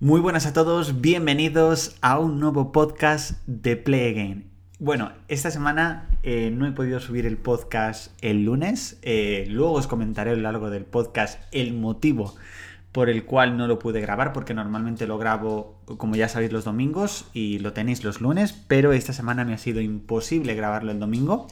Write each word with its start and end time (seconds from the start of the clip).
Muy 0.00 0.20
buenas 0.20 0.46
a 0.46 0.52
todos, 0.52 1.00
bienvenidos 1.00 1.96
a 2.02 2.20
un 2.20 2.38
nuevo 2.38 2.70
podcast 2.70 3.32
de 3.48 3.76
Play 3.76 4.12
Again. 4.12 4.48
Bueno, 4.78 5.10
esta 5.26 5.50
semana 5.50 6.08
eh, 6.22 6.52
no 6.54 6.68
he 6.68 6.70
podido 6.70 7.00
subir 7.00 7.26
el 7.26 7.36
podcast 7.36 8.12
el 8.20 8.44
lunes, 8.44 9.00
eh, 9.02 9.46
luego 9.50 9.72
os 9.72 9.88
comentaré 9.88 10.30
a 10.30 10.36
lo 10.36 10.42
largo 10.42 10.70
del 10.70 10.84
podcast 10.84 11.42
el 11.50 11.72
motivo 11.72 12.36
por 12.92 13.10
el 13.10 13.24
cual 13.24 13.56
no 13.56 13.66
lo 13.66 13.80
pude 13.80 14.00
grabar, 14.00 14.32
porque 14.32 14.54
normalmente 14.54 15.08
lo 15.08 15.18
grabo, 15.18 15.80
como 15.96 16.14
ya 16.14 16.28
sabéis, 16.28 16.52
los 16.52 16.64
domingos 16.64 17.28
y 17.34 17.58
lo 17.58 17.72
tenéis 17.72 18.04
los 18.04 18.20
lunes, 18.20 18.52
pero 18.52 18.92
esta 18.92 19.12
semana 19.12 19.44
me 19.44 19.54
ha 19.54 19.58
sido 19.58 19.80
imposible 19.80 20.54
grabarlo 20.54 20.92
el 20.92 21.00
domingo. 21.00 21.48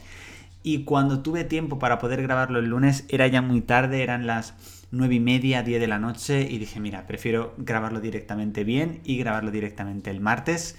Y 0.63 0.85
cuando 0.85 1.19
tuve 1.19 1.43
tiempo 1.43 1.79
para 1.79 1.99
poder 1.99 2.21
grabarlo 2.21 2.59
el 2.59 2.67
lunes 2.67 3.03
era 3.09 3.27
ya 3.27 3.41
muy 3.41 3.59
tarde, 3.59 4.03
eran 4.03 4.25
las 4.25 4.53
9 4.91 5.15
y 5.15 5.19
media, 5.19 5.63
10 5.63 5.81
de 5.81 5.87
la 5.87 5.99
noche 5.99 6.47
y 6.49 6.57
dije, 6.57 6.79
mira, 6.79 7.07
prefiero 7.07 7.53
grabarlo 7.57 7.99
directamente 7.99 8.63
bien 8.63 9.01
y 9.03 9.17
grabarlo 9.17 9.51
directamente 9.51 10.09
el 10.09 10.19
martes 10.19 10.77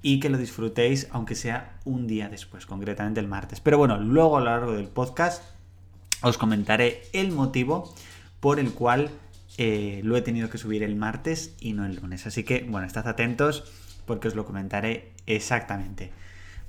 y 0.00 0.20
que 0.20 0.28
lo 0.28 0.38
disfrutéis 0.38 1.08
aunque 1.10 1.34
sea 1.34 1.78
un 1.84 2.06
día 2.06 2.28
después, 2.28 2.66
concretamente 2.66 3.20
el 3.20 3.28
martes. 3.28 3.60
Pero 3.60 3.78
bueno, 3.78 3.98
luego 3.98 4.36
a 4.36 4.40
lo 4.40 4.46
largo 4.46 4.72
del 4.72 4.88
podcast 4.88 5.42
os 6.22 6.38
comentaré 6.38 7.02
el 7.12 7.32
motivo 7.32 7.92
por 8.40 8.60
el 8.60 8.72
cual 8.72 9.10
eh, 9.56 10.00
lo 10.04 10.16
he 10.16 10.22
tenido 10.22 10.50
que 10.50 10.58
subir 10.58 10.82
el 10.82 10.94
martes 10.94 11.56
y 11.60 11.72
no 11.72 11.84
el 11.84 11.96
lunes. 11.96 12.26
Así 12.26 12.44
que 12.44 12.64
bueno, 12.68 12.86
estad 12.86 13.08
atentos 13.08 13.64
porque 14.06 14.28
os 14.28 14.34
lo 14.36 14.44
comentaré 14.44 15.12
exactamente. 15.26 16.12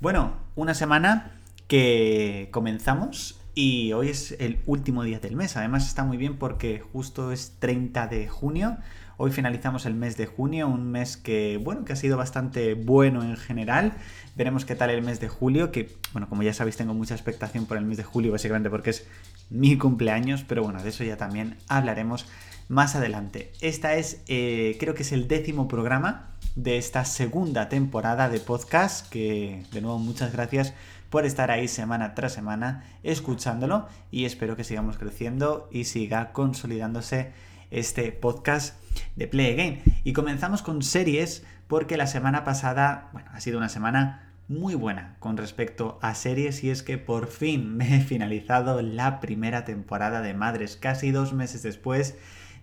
Bueno, 0.01 0.37
una 0.55 0.73
semana 0.73 1.33
que 1.67 2.49
comenzamos 2.51 3.38
y 3.55 3.93
hoy 3.93 4.09
es 4.09 4.35
el 4.39 4.59
último 4.65 5.03
día 5.03 5.19
del 5.19 5.35
mes. 5.35 5.57
Además 5.57 5.87
está 5.87 6.03
muy 6.03 6.17
bien 6.17 6.37
porque 6.37 6.79
justo 6.79 7.31
es 7.31 7.55
30 7.59 8.07
de 8.07 8.27
junio. 8.27 8.77
Hoy 9.17 9.31
finalizamos 9.31 9.85
el 9.85 9.95
mes 9.95 10.15
de 10.15 10.25
junio, 10.27 10.67
un 10.67 10.91
mes 10.91 11.17
que, 11.17 11.59
bueno, 11.61 11.83
que 11.83 11.91
ha 11.91 11.97
sido 11.97 12.15
bastante 12.15 12.73
bueno 12.73 13.21
en 13.21 13.35
general. 13.35 13.93
Veremos 14.37 14.63
qué 14.63 14.75
tal 14.75 14.91
el 14.91 15.01
mes 15.01 15.19
de 15.19 15.27
julio, 15.27 15.71
que, 15.71 15.93
bueno, 16.13 16.29
como 16.29 16.41
ya 16.41 16.53
sabéis, 16.53 16.77
tengo 16.77 16.93
mucha 16.93 17.15
expectación 17.15 17.65
por 17.65 17.77
el 17.77 17.83
mes 17.83 17.97
de 17.97 18.03
julio, 18.03 18.31
básicamente 18.31 18.69
porque 18.69 18.91
es 18.91 19.05
mi 19.49 19.77
cumpleaños, 19.77 20.45
pero 20.47 20.63
bueno, 20.63 20.81
de 20.81 20.89
eso 20.89 21.03
ya 21.03 21.17
también 21.17 21.57
hablaremos 21.67 22.27
más 22.69 22.95
adelante. 22.95 23.51
Esta 23.59 23.95
es, 23.95 24.21
eh, 24.27 24.77
creo 24.79 24.93
que 24.93 25.03
es 25.03 25.11
el 25.11 25.27
décimo 25.27 25.67
programa 25.67 26.29
de 26.63 26.77
esta 26.77 27.05
segunda 27.05 27.69
temporada 27.69 28.27
de 28.27 28.41
podcast, 28.41 29.07
que 29.09 29.63
de 29.71 29.81
nuevo 29.81 29.97
muchas 29.97 30.33
gracias 30.33 30.73
por 31.09 31.25
estar 31.25 31.51
ahí 31.51 31.69
semana 31.69 32.15
tras 32.15 32.33
semana 32.33 32.83
escuchándolo 33.01 33.87
y 34.11 34.25
espero 34.25 34.57
que 34.57 34.65
sigamos 34.65 34.97
creciendo 34.97 35.69
y 35.71 35.85
siga 35.85 36.33
consolidándose 36.33 37.31
este 37.71 38.11
podcast 38.11 38.75
de 39.15 39.27
Play 39.27 39.53
Again. 39.53 39.81
Y 40.03 40.11
comenzamos 40.11 40.61
con 40.61 40.81
series 40.83 41.45
porque 41.67 41.95
la 41.95 42.07
semana 42.07 42.43
pasada, 42.43 43.09
bueno, 43.13 43.29
ha 43.33 43.39
sido 43.39 43.57
una 43.57 43.69
semana 43.69 44.33
muy 44.49 44.75
buena 44.75 45.15
con 45.19 45.37
respecto 45.37 45.97
a 46.01 46.13
series 46.13 46.63
y 46.65 46.71
es 46.71 46.83
que 46.83 46.97
por 46.97 47.27
fin 47.27 47.77
me 47.77 47.97
he 47.97 48.01
finalizado 48.01 48.81
la 48.81 49.21
primera 49.21 49.63
temporada 49.63 50.21
de 50.21 50.33
Madres 50.33 50.75
casi 50.75 51.11
dos 51.11 51.31
meses 51.31 51.63
después 51.63 52.17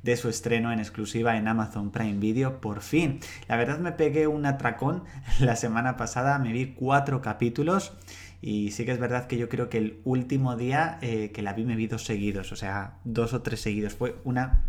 de 0.07 0.17
su 0.17 0.29
estreno 0.29 0.73
en 0.73 0.79
exclusiva 0.79 1.37
en 1.37 1.49
Amazon 1.49 1.91
Prime 1.91 2.19
Video, 2.19 2.61
por 2.61 2.81
fin. 2.81 3.19
La 3.49 3.57
verdad 3.57 3.81
me 3.81 3.91
pegué 3.91 4.29
un 4.29 4.47
atracón 4.47 5.03
la 5.41 5.57
semana 5.57 5.97
pasada, 5.97 6.39
me 6.39 6.53
vi 6.53 6.75
cuatro 6.75 7.21
capítulos 7.21 7.93
y 8.41 8.71
sí 8.71 8.85
que 8.85 8.93
es 8.93 9.01
verdad 9.01 9.27
que 9.27 9.37
yo 9.37 9.49
creo 9.49 9.69
que 9.69 9.79
el 9.79 10.01
último 10.05 10.55
día 10.57 10.99
eh, 11.03 11.33
que 11.33 11.43
la 11.43 11.55
vi 11.55 11.65
me 11.65 11.75
vi 11.75 11.89
dos 11.89 12.05
seguidos, 12.05 12.53
o 12.53 12.57
sea, 12.57 12.95
dos 13.05 13.35
o 13.35 13.43
tres 13.43 13.61
seguidos. 13.61 13.95
Fue 13.95 14.17
una... 14.23 14.63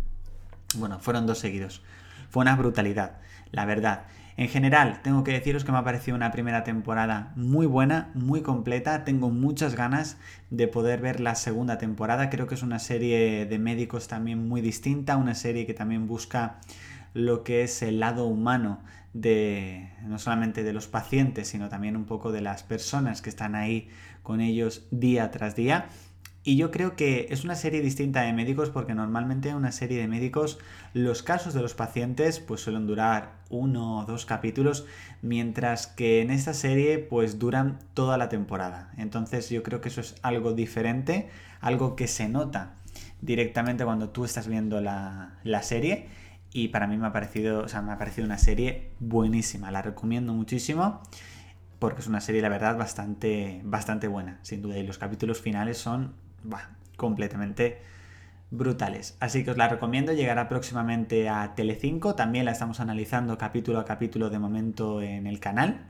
Bueno, 0.74 0.98
fueron 0.98 1.26
dos 1.26 1.38
seguidos. 1.38 1.82
Fue 2.30 2.42
una 2.42 2.56
brutalidad, 2.56 3.18
la 3.52 3.64
verdad. 3.64 4.06
En 4.38 4.46
general, 4.46 5.00
tengo 5.02 5.24
que 5.24 5.32
deciros 5.32 5.64
que 5.64 5.72
me 5.72 5.78
ha 5.78 5.82
parecido 5.82 6.16
una 6.16 6.30
primera 6.30 6.62
temporada 6.62 7.32
muy 7.34 7.66
buena, 7.66 8.12
muy 8.14 8.40
completa. 8.40 9.02
Tengo 9.02 9.30
muchas 9.30 9.74
ganas 9.74 10.16
de 10.50 10.68
poder 10.68 11.00
ver 11.00 11.18
la 11.18 11.34
segunda 11.34 11.76
temporada. 11.76 12.30
Creo 12.30 12.46
que 12.46 12.54
es 12.54 12.62
una 12.62 12.78
serie 12.78 13.46
de 13.46 13.58
médicos 13.58 14.06
también 14.06 14.46
muy 14.46 14.60
distinta, 14.60 15.16
una 15.16 15.34
serie 15.34 15.66
que 15.66 15.74
también 15.74 16.06
busca 16.06 16.60
lo 17.14 17.42
que 17.42 17.64
es 17.64 17.82
el 17.82 17.98
lado 17.98 18.26
humano 18.26 18.78
de 19.12 19.90
no 20.06 20.20
solamente 20.20 20.62
de 20.62 20.72
los 20.72 20.86
pacientes, 20.86 21.48
sino 21.48 21.68
también 21.68 21.96
un 21.96 22.04
poco 22.04 22.30
de 22.30 22.40
las 22.40 22.62
personas 22.62 23.22
que 23.22 23.30
están 23.30 23.56
ahí 23.56 23.88
con 24.22 24.40
ellos 24.40 24.86
día 24.92 25.32
tras 25.32 25.56
día. 25.56 25.86
Y 26.48 26.56
yo 26.56 26.70
creo 26.70 26.96
que 26.96 27.26
es 27.28 27.44
una 27.44 27.56
serie 27.56 27.82
distinta 27.82 28.22
de 28.22 28.32
médicos 28.32 28.70
porque 28.70 28.94
normalmente 28.94 29.50
en 29.50 29.56
una 29.56 29.70
serie 29.70 30.00
de 30.00 30.08
médicos 30.08 30.58
los 30.94 31.22
casos 31.22 31.52
de 31.52 31.60
los 31.60 31.74
pacientes 31.74 32.40
pues 32.40 32.62
suelen 32.62 32.86
durar 32.86 33.34
uno 33.50 33.98
o 33.98 34.06
dos 34.06 34.24
capítulos, 34.24 34.86
mientras 35.20 35.88
que 35.88 36.22
en 36.22 36.30
esta 36.30 36.54
serie 36.54 37.00
pues 37.00 37.38
duran 37.38 37.78
toda 37.92 38.16
la 38.16 38.30
temporada. 38.30 38.90
Entonces 38.96 39.50
yo 39.50 39.62
creo 39.62 39.82
que 39.82 39.90
eso 39.90 40.00
es 40.00 40.14
algo 40.22 40.54
diferente, 40.54 41.28
algo 41.60 41.96
que 41.96 42.08
se 42.08 42.30
nota 42.30 42.76
directamente 43.20 43.84
cuando 43.84 44.08
tú 44.08 44.24
estás 44.24 44.48
viendo 44.48 44.80
la, 44.80 45.40
la 45.44 45.62
serie. 45.62 46.06
Y 46.54 46.68
para 46.68 46.86
mí 46.86 46.96
me 46.96 47.08
ha 47.08 47.12
parecido, 47.12 47.64
o 47.64 47.68
sea, 47.68 47.82
me 47.82 47.92
ha 47.92 47.98
parecido 47.98 48.24
una 48.24 48.38
serie 48.38 48.92
buenísima, 49.00 49.70
la 49.70 49.82
recomiendo 49.82 50.32
muchísimo 50.32 51.02
porque 51.78 52.00
es 52.00 52.06
una 52.06 52.22
serie, 52.22 52.40
la 52.40 52.48
verdad, 52.48 52.78
bastante, 52.78 53.60
bastante 53.64 54.08
buena, 54.08 54.38
sin 54.40 54.62
duda, 54.62 54.78
y 54.78 54.86
los 54.86 54.96
capítulos 54.96 55.42
finales 55.42 55.76
son 55.76 56.14
completamente 56.96 57.82
brutales. 58.50 59.16
Así 59.20 59.44
que 59.44 59.50
os 59.50 59.56
la 59.56 59.68
recomiendo, 59.68 60.12
llegará 60.12 60.48
próximamente 60.48 61.28
a 61.28 61.54
Telecinco, 61.54 62.14
también 62.14 62.44
la 62.44 62.52
estamos 62.52 62.80
analizando 62.80 63.36
capítulo 63.38 63.78
a 63.78 63.84
capítulo 63.84 64.30
de 64.30 64.38
momento 64.38 65.02
en 65.02 65.26
el 65.26 65.40
canal. 65.40 65.86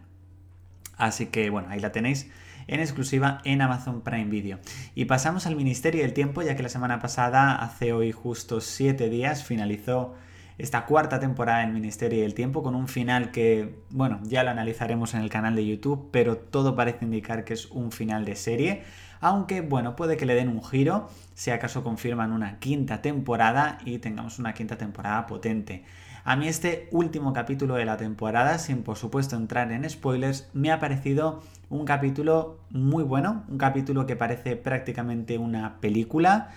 Así 0.97 1.27
que 1.27 1.51
bueno, 1.51 1.69
ahí 1.71 1.81
la 1.81 1.93
tenéis 1.93 2.31
en 2.67 2.81
exclusiva 2.81 3.41
en 3.45 3.63
Amazon 3.63 4.03
Prime 4.03 4.27
Video. 4.27 4.59
Y 4.95 5.07
pasamos 5.07 5.47
al 5.47 5.57
Ministerio 5.57 6.03
del 6.03 6.13
Tiempo, 6.13 6.43
ya 6.43 6.57
que 6.57 6.63
la 6.63 6.69
semana 6.69 6.99
pasada, 6.99 7.55
hace 7.55 7.93
hoy 7.93 8.13
justo 8.13 8.61
7 8.61 9.09
días, 9.09 9.45
finalizó 9.45 10.15
esta 10.59 10.87
cuarta 10.87 11.21
temporada 11.21 11.61
del 11.61 11.73
Ministerio 11.73 12.23
del 12.23 12.35
Tiempo 12.35 12.65
con 12.65 12.75
un 12.75 12.89
final 12.89 13.31
que, 13.31 13.79
bueno, 13.91 14.19
ya 14.25 14.43
lo 14.43 14.51
analizaremos 14.51 15.15
en 15.15 15.21
el 15.21 15.31
canal 15.31 15.55
de 15.55 15.65
YouTube, 15.65 16.09
pero 16.11 16.37
todo 16.37 16.75
parece 16.75 17.05
indicar 17.05 17.45
que 17.45 17.55
es 17.55 17.71
un 17.71 17.93
final 17.93 18.25
de 18.25 18.35
serie. 18.35 18.83
Aunque, 19.21 19.61
bueno, 19.61 19.95
puede 19.95 20.17
que 20.17 20.27
le 20.27 20.35
den 20.35 20.49
un 20.49 20.63
giro, 20.63 21.09
si 21.35 21.53
acaso 21.53 21.85
confirman 21.85 22.33
una 22.33 22.59
quinta 22.59 23.03
temporada 23.03 23.79
y 23.85 23.99
tengamos 23.99 24.41
una 24.41 24.53
quinta 24.53 24.77
temporada 24.77 25.27
potente. 25.27 25.85
A 26.25 26.37
mí 26.37 26.49
este 26.49 26.89
último 26.91 27.33
capítulo 27.33 27.77
de 27.77 27.85
la 27.85 27.97
temporada, 27.97 28.59
sin 28.59 28.83
por 28.83 28.97
supuesto 28.97 29.37
entrar 29.37 29.71
en 29.73 29.89
spoilers, 29.89 30.51
me 30.53 30.73
ha 30.73 30.81
parecido 30.81 31.43
un 31.71 31.85
capítulo 31.85 32.59
muy 32.71 33.05
bueno, 33.05 33.45
un 33.49 33.59
capítulo 33.59 34.07
que 34.07 34.17
parece 34.17 34.57
prácticamente 34.57 35.39
una 35.39 35.81
película 35.81 36.51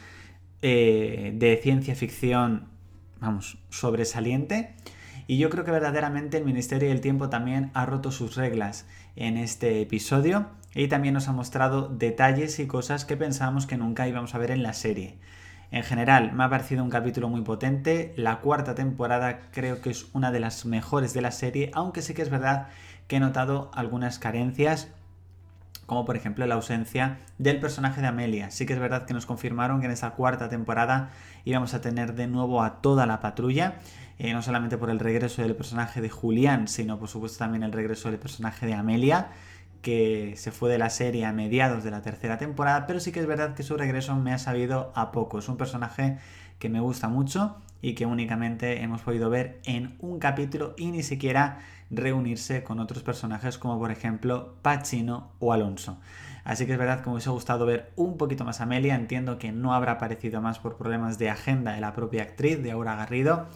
eh, 0.61 1.33
de 1.35 1.59
ciencia 1.61 1.95
ficción 1.95 2.70
vamos, 3.21 3.57
sobresaliente. 3.69 4.75
Y 5.27 5.37
yo 5.37 5.49
creo 5.49 5.63
que 5.63 5.71
verdaderamente 5.71 6.37
el 6.37 6.43
Ministerio 6.43 6.89
del 6.89 6.99
Tiempo 6.99 7.29
también 7.29 7.71
ha 7.73 7.85
roto 7.85 8.11
sus 8.11 8.35
reglas 8.35 8.85
en 9.15 9.37
este 9.37 9.81
episodio 9.81 10.47
y 10.73 10.87
también 10.87 11.13
nos 11.13 11.29
ha 11.29 11.31
mostrado 11.31 11.87
detalles 11.87 12.59
y 12.59 12.67
cosas 12.67 13.05
que 13.05 13.15
pensábamos 13.15 13.65
que 13.65 13.77
nunca 13.77 14.07
íbamos 14.07 14.35
a 14.35 14.39
ver 14.39 14.51
en 14.51 14.63
la 14.63 14.73
serie. 14.73 15.17
En 15.69 15.83
general, 15.83 16.33
me 16.33 16.43
ha 16.43 16.49
parecido 16.49 16.83
un 16.83 16.89
capítulo 16.89 17.29
muy 17.29 17.41
potente. 17.41 18.13
La 18.17 18.39
cuarta 18.39 18.75
temporada 18.75 19.39
creo 19.51 19.79
que 19.79 19.91
es 19.91 20.07
una 20.11 20.31
de 20.31 20.41
las 20.41 20.65
mejores 20.65 21.13
de 21.13 21.21
la 21.21 21.31
serie, 21.31 21.71
aunque 21.73 22.01
sí 22.01 22.13
que 22.13 22.23
es 22.23 22.29
verdad 22.29 22.67
que 23.07 23.17
he 23.17 23.19
notado 23.21 23.71
algunas 23.73 24.19
carencias 24.19 24.89
como 25.85 26.05
por 26.05 26.15
ejemplo 26.15 26.45
la 26.45 26.55
ausencia 26.55 27.19
del 27.37 27.59
personaje 27.59 28.01
de 28.01 28.07
Amelia. 28.07 28.51
Sí 28.51 28.65
que 28.65 28.73
es 28.73 28.79
verdad 28.79 29.05
que 29.05 29.13
nos 29.13 29.25
confirmaron 29.25 29.79
que 29.79 29.87
en 29.87 29.91
esa 29.91 30.11
cuarta 30.11 30.49
temporada 30.49 31.09
íbamos 31.45 31.73
a 31.73 31.81
tener 31.81 32.13
de 32.13 32.27
nuevo 32.27 32.63
a 32.63 32.81
toda 32.81 33.05
la 33.05 33.19
patrulla, 33.19 33.75
eh, 34.19 34.33
no 34.33 34.41
solamente 34.41 34.77
por 34.77 34.89
el 34.89 34.99
regreso 34.99 35.41
del 35.41 35.55
personaje 35.55 36.01
de 36.01 36.09
Julián, 36.09 36.67
sino 36.67 36.99
por 36.99 37.09
supuesto 37.09 37.39
también 37.39 37.63
el 37.63 37.71
regreso 37.71 38.09
del 38.09 38.19
personaje 38.19 38.65
de 38.65 38.73
Amelia, 38.73 39.29
que 39.81 40.35
se 40.37 40.51
fue 40.51 40.69
de 40.69 40.77
la 40.77 40.89
serie 40.89 41.25
a 41.25 41.33
mediados 41.33 41.83
de 41.83 41.91
la 41.91 42.01
tercera 42.01 42.37
temporada, 42.37 42.85
pero 42.85 42.99
sí 42.99 43.11
que 43.11 43.19
es 43.19 43.25
verdad 43.25 43.55
que 43.55 43.63
su 43.63 43.77
regreso 43.77 44.15
me 44.15 44.31
ha 44.31 44.37
sabido 44.37 44.91
a 44.95 45.11
poco. 45.11 45.39
Es 45.39 45.49
un 45.49 45.57
personaje 45.57 46.19
que 46.59 46.69
me 46.69 46.79
gusta 46.79 47.09
mucho 47.09 47.57
y 47.81 47.95
que 47.95 48.05
únicamente 48.05 48.83
hemos 48.83 49.01
podido 49.01 49.29
ver 49.29 49.59
en 49.65 49.95
un 49.99 50.19
capítulo 50.19 50.75
y 50.77 50.91
ni 50.91 51.01
siquiera 51.01 51.59
reunirse 51.91 52.63
con 52.63 52.79
otros 52.79 53.03
personajes 53.03 53.57
como 53.57 53.77
por 53.77 53.91
ejemplo 53.91 54.55
Pacino 54.61 55.31
o 55.39 55.53
Alonso. 55.53 55.97
Así 56.43 56.65
que 56.65 56.71
es 56.71 56.79
verdad 56.79 57.01
que 57.01 57.07
me 57.07 57.13
hubiese 57.13 57.29
gustado 57.29 57.65
ver 57.65 57.91
un 57.95 58.17
poquito 58.17 58.45
más 58.45 58.61
a 58.61 58.63
Amelia, 58.63 58.95
entiendo 58.95 59.37
que 59.37 59.51
no 59.51 59.73
habrá 59.73 59.93
aparecido 59.93 60.41
más 60.41 60.57
por 60.57 60.77
problemas 60.77 61.19
de 61.19 61.29
agenda 61.29 61.73
de 61.73 61.81
la 61.81 61.93
propia 61.93 62.23
actriz, 62.23 62.63
de 62.63 62.71
Aura 62.71 62.95
Garrido, 62.95 63.47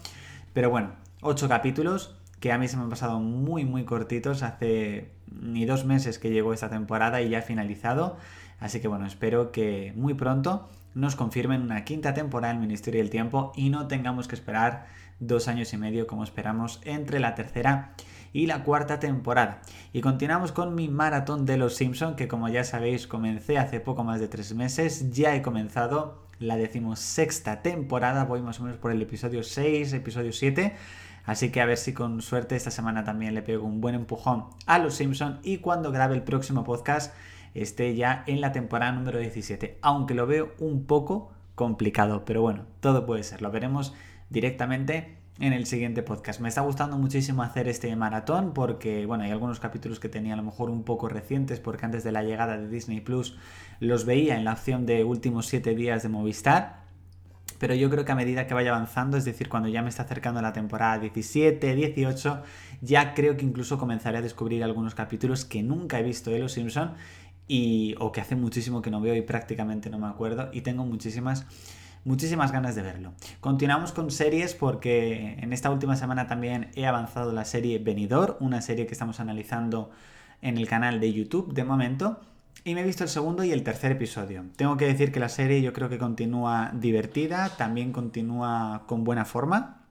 pero 0.53 0.69
bueno, 0.69 0.91
ocho 1.21 1.49
capítulos 1.49 2.15
que 2.39 2.51
a 2.51 2.57
mí 2.59 2.67
se 2.67 2.77
me 2.77 2.83
han 2.83 2.89
pasado 2.89 3.19
muy 3.19 3.65
muy 3.65 3.85
cortitos, 3.85 4.43
hace 4.43 5.09
ni 5.31 5.65
dos 5.65 5.85
meses 5.85 6.19
que 6.19 6.29
llegó 6.29 6.53
esta 6.53 6.69
temporada 6.69 7.21
y 7.21 7.29
ya 7.29 7.39
ha 7.39 7.41
finalizado, 7.41 8.17
así 8.59 8.81
que 8.81 8.87
bueno, 8.87 9.07
espero 9.07 9.51
que 9.51 9.93
muy 9.95 10.13
pronto 10.13 10.69
nos 10.93 11.15
confirmen 11.15 11.61
una 11.61 11.85
quinta 11.85 12.13
temporada 12.13 12.53
del 12.53 12.61
Ministerio 12.61 13.01
del 13.01 13.09
Tiempo 13.09 13.51
y 13.55 13.69
no 13.69 13.87
tengamos 13.87 14.27
que 14.27 14.35
esperar 14.35 14.85
dos 15.19 15.47
años 15.47 15.73
y 15.73 15.77
medio 15.77 16.07
como 16.07 16.23
esperamos 16.23 16.81
entre 16.85 17.19
la 17.19 17.35
tercera 17.35 17.93
y 18.35 18.47
la 18.47 18.65
cuarta 18.65 18.99
temporada. 18.99 19.61
Y 19.93 20.01
continuamos 20.01 20.51
con 20.51 20.75
mi 20.75 20.89
maratón 20.89 21.45
de 21.45 21.55
Los 21.55 21.75
Simpson 21.75 22.17
que 22.17 22.27
como 22.27 22.49
ya 22.49 22.65
sabéis 22.65 23.07
comencé 23.07 23.57
hace 23.57 23.79
poco 23.79 24.03
más 24.03 24.19
de 24.19 24.27
tres 24.27 24.53
meses, 24.53 25.09
ya 25.11 25.33
he 25.37 25.41
comenzado 25.41 26.25
la 26.39 26.57
decimosexta 26.57 27.61
temporada, 27.61 28.25
voy 28.25 28.41
más 28.41 28.59
o 28.59 28.63
menos 28.63 28.77
por 28.77 28.91
el 28.91 29.01
episodio 29.01 29.41
6, 29.41 29.93
episodio 29.93 30.33
7. 30.33 30.75
Así 31.23 31.49
que 31.49 31.61
a 31.61 31.65
ver 31.65 31.77
si 31.77 31.93
con 31.93 32.21
suerte 32.21 32.57
esta 32.57 32.71
semana 32.71 33.05
también 33.05 33.33
le 33.35 33.41
pego 33.41 33.65
un 33.65 33.79
buen 33.79 33.95
empujón 33.95 34.47
a 34.65 34.79
Los 34.79 34.95
Simpson 34.95 35.39
y 35.41 35.59
cuando 35.59 35.93
grabe 35.93 36.15
el 36.15 36.23
próximo 36.23 36.65
podcast 36.65 37.15
esté 37.53 37.95
ya 37.95 38.25
en 38.27 38.41
la 38.41 38.51
temporada 38.51 38.91
número 38.91 39.17
17. 39.17 39.79
Aunque 39.81 40.13
lo 40.13 40.27
veo 40.27 40.53
un 40.59 40.83
poco 40.83 41.31
complicado, 41.55 42.25
pero 42.25 42.41
bueno, 42.41 42.65
todo 42.81 43.05
puede 43.05 43.23
ser. 43.23 43.41
Lo 43.41 43.49
veremos 43.49 43.93
directamente 44.29 45.23
en 45.39 45.53
el 45.53 45.65
siguiente 45.65 46.01
podcast. 46.01 46.39
Me 46.39 46.49
está 46.49 46.61
gustando 46.61 46.97
muchísimo 46.97 47.43
hacer 47.43 47.67
este 47.67 47.93
maratón 47.95 48.53
porque, 48.53 49.05
bueno, 49.05 49.25
hay 49.25 49.31
algunos 49.31 49.59
capítulos 49.59 49.99
que 49.99 50.07
tenía 50.07 50.33
a 50.33 50.37
lo 50.37 50.43
mejor 50.43 50.69
un 50.69 50.83
poco 50.83 51.09
recientes 51.09 51.59
porque 51.59 51.85
antes 51.85 52.03
de 52.03 52.11
la 52.11 52.23
llegada 52.23 52.57
de 52.57 52.69
Disney 52.69 53.01
Plus 53.01 53.37
los 53.79 54.05
veía 54.05 54.37
en 54.37 54.45
la 54.45 54.53
opción 54.53 54.85
de 54.85 55.03
últimos 55.03 55.47
7 55.47 55.75
días 55.75 56.03
de 56.03 56.09
Movistar. 56.09 56.85
Pero 57.59 57.73
yo 57.73 57.89
creo 57.89 58.03
que 58.03 58.11
a 58.11 58.15
medida 58.15 58.47
que 58.47 58.53
vaya 58.53 58.71
avanzando, 58.71 59.17
es 59.17 59.23
decir, 59.23 59.47
cuando 59.47 59.69
ya 59.69 59.81
me 59.81 59.89
está 59.89 60.03
acercando 60.03 60.41
la 60.41 60.51
temporada 60.51 60.99
17, 60.99 61.75
18, 61.75 62.43
ya 62.81 63.13
creo 63.13 63.37
que 63.37 63.45
incluso 63.45 63.77
comenzaré 63.77 64.17
a 64.17 64.21
descubrir 64.21 64.63
algunos 64.63 64.93
capítulos 64.93 65.45
que 65.45 65.63
nunca 65.63 65.99
he 65.99 66.03
visto 66.03 66.31
de 66.31 66.39
Los 66.39 66.53
Simpson 66.53 66.93
y, 67.47 67.95
o 67.99 68.11
que 68.11 68.21
hace 68.21 68.35
muchísimo 68.35 68.81
que 68.81 68.91
no 68.91 68.99
veo 68.99 69.15
y 69.15 69.21
prácticamente 69.21 69.89
no 69.89 69.99
me 69.99 70.07
acuerdo 70.07 70.49
y 70.51 70.61
tengo 70.61 70.85
muchísimas 70.85 71.45
muchísimas 72.05 72.53
ganas 72.53 72.75
de 72.75 72.83
verlo. 72.83 73.13
Continuamos 73.41 73.91
con 73.91 74.09
series 74.11 74.53
porque 74.53 75.37
en 75.39 75.51
esta 75.51 75.69
última 75.71 75.97
semana 75.97 76.27
también 76.27 76.71
he 76.75 76.85
avanzado 76.85 77.33
la 77.33 77.43
serie 77.43 77.79
Venidor, 77.79 78.37
una 78.39 78.61
serie 78.61 78.85
que 78.85 78.93
estamos 78.93 79.19
analizando 79.19 79.91
en 80.41 80.57
el 80.57 80.67
canal 80.67 81.01
de 81.01 81.11
YouTube 81.11 81.53
de 81.53 81.65
momento. 81.65 82.21
Y 82.63 82.73
me 82.73 82.81
he 82.81 82.85
visto 82.85 83.03
el 83.03 83.09
segundo 83.09 83.43
y 83.43 83.51
el 83.51 83.63
tercer 83.63 83.91
episodio. 83.91 84.45
Tengo 84.55 84.77
que 84.77 84.85
decir 84.85 85.11
que 85.11 85.19
la 85.19 85.29
serie 85.29 85.61
yo 85.61 85.73
creo 85.73 85.89
que 85.89 85.97
continúa 85.97 86.71
divertida, 86.73 87.49
también 87.57 87.91
continúa 87.91 88.83
con 88.87 89.03
buena 89.03 89.25
forma. 89.25 89.81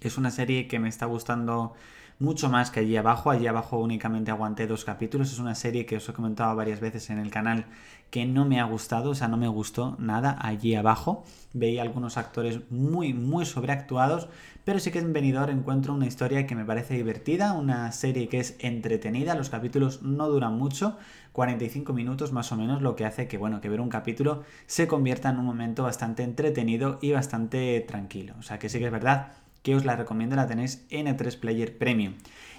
Es 0.00 0.16
una 0.18 0.30
serie 0.30 0.68
que 0.68 0.78
me 0.78 0.88
está 0.88 1.06
gustando 1.06 1.74
mucho 2.18 2.48
más 2.48 2.70
que 2.70 2.80
allí 2.80 2.96
abajo. 2.96 3.30
Allí 3.30 3.46
abajo 3.46 3.78
únicamente 3.78 4.30
aguanté 4.30 4.66
dos 4.66 4.84
capítulos. 4.84 5.32
Es 5.32 5.38
una 5.38 5.54
serie 5.54 5.86
que 5.86 5.96
os 5.96 6.08
he 6.08 6.12
comentado 6.12 6.54
varias 6.56 6.80
veces 6.80 7.10
en 7.10 7.18
el 7.18 7.30
canal 7.30 7.66
que 8.10 8.24
no 8.24 8.44
me 8.44 8.60
ha 8.60 8.64
gustado, 8.64 9.10
o 9.10 9.14
sea, 9.14 9.28
no 9.28 9.36
me 9.36 9.48
gustó 9.48 9.96
nada 9.98 10.38
allí 10.40 10.74
abajo. 10.74 11.24
Veía 11.52 11.82
algunos 11.82 12.16
actores 12.16 12.60
muy, 12.70 13.12
muy 13.12 13.44
sobreactuados, 13.44 14.28
pero 14.64 14.78
sí 14.78 14.90
que 14.90 15.00
en 15.00 15.12
Venidor 15.12 15.50
encuentro 15.50 15.92
una 15.92 16.06
historia 16.06 16.46
que 16.46 16.54
me 16.54 16.64
parece 16.64 16.94
divertida, 16.94 17.52
una 17.52 17.90
serie 17.92 18.28
que 18.28 18.38
es 18.38 18.56
entretenida. 18.60 19.34
Los 19.34 19.50
capítulos 19.50 20.02
no 20.02 20.28
duran 20.28 20.56
mucho, 20.56 20.96
45 21.32 21.92
minutos 21.92 22.32
más 22.32 22.52
o 22.52 22.56
menos, 22.56 22.80
lo 22.80 22.96
que 22.96 23.04
hace 23.04 23.26
que, 23.28 23.38
bueno, 23.38 23.60
que 23.60 23.68
ver 23.68 23.80
un 23.80 23.88
capítulo 23.88 24.44
se 24.66 24.86
convierta 24.86 25.30
en 25.30 25.38
un 25.38 25.44
momento 25.44 25.82
bastante 25.82 26.22
entretenido 26.22 26.98
y 27.02 27.12
bastante 27.12 27.80
tranquilo. 27.80 28.34
O 28.38 28.42
sea, 28.42 28.58
que 28.58 28.68
sí 28.68 28.78
que 28.78 28.86
es 28.86 28.92
verdad 28.92 29.32
que 29.66 29.74
os 29.74 29.84
la 29.84 29.96
recomiendo, 29.96 30.36
la 30.36 30.46
tenéis 30.46 30.86
en 30.90 31.08
E3 31.08 31.40
Player 31.40 31.76
Premium. 31.76 32.14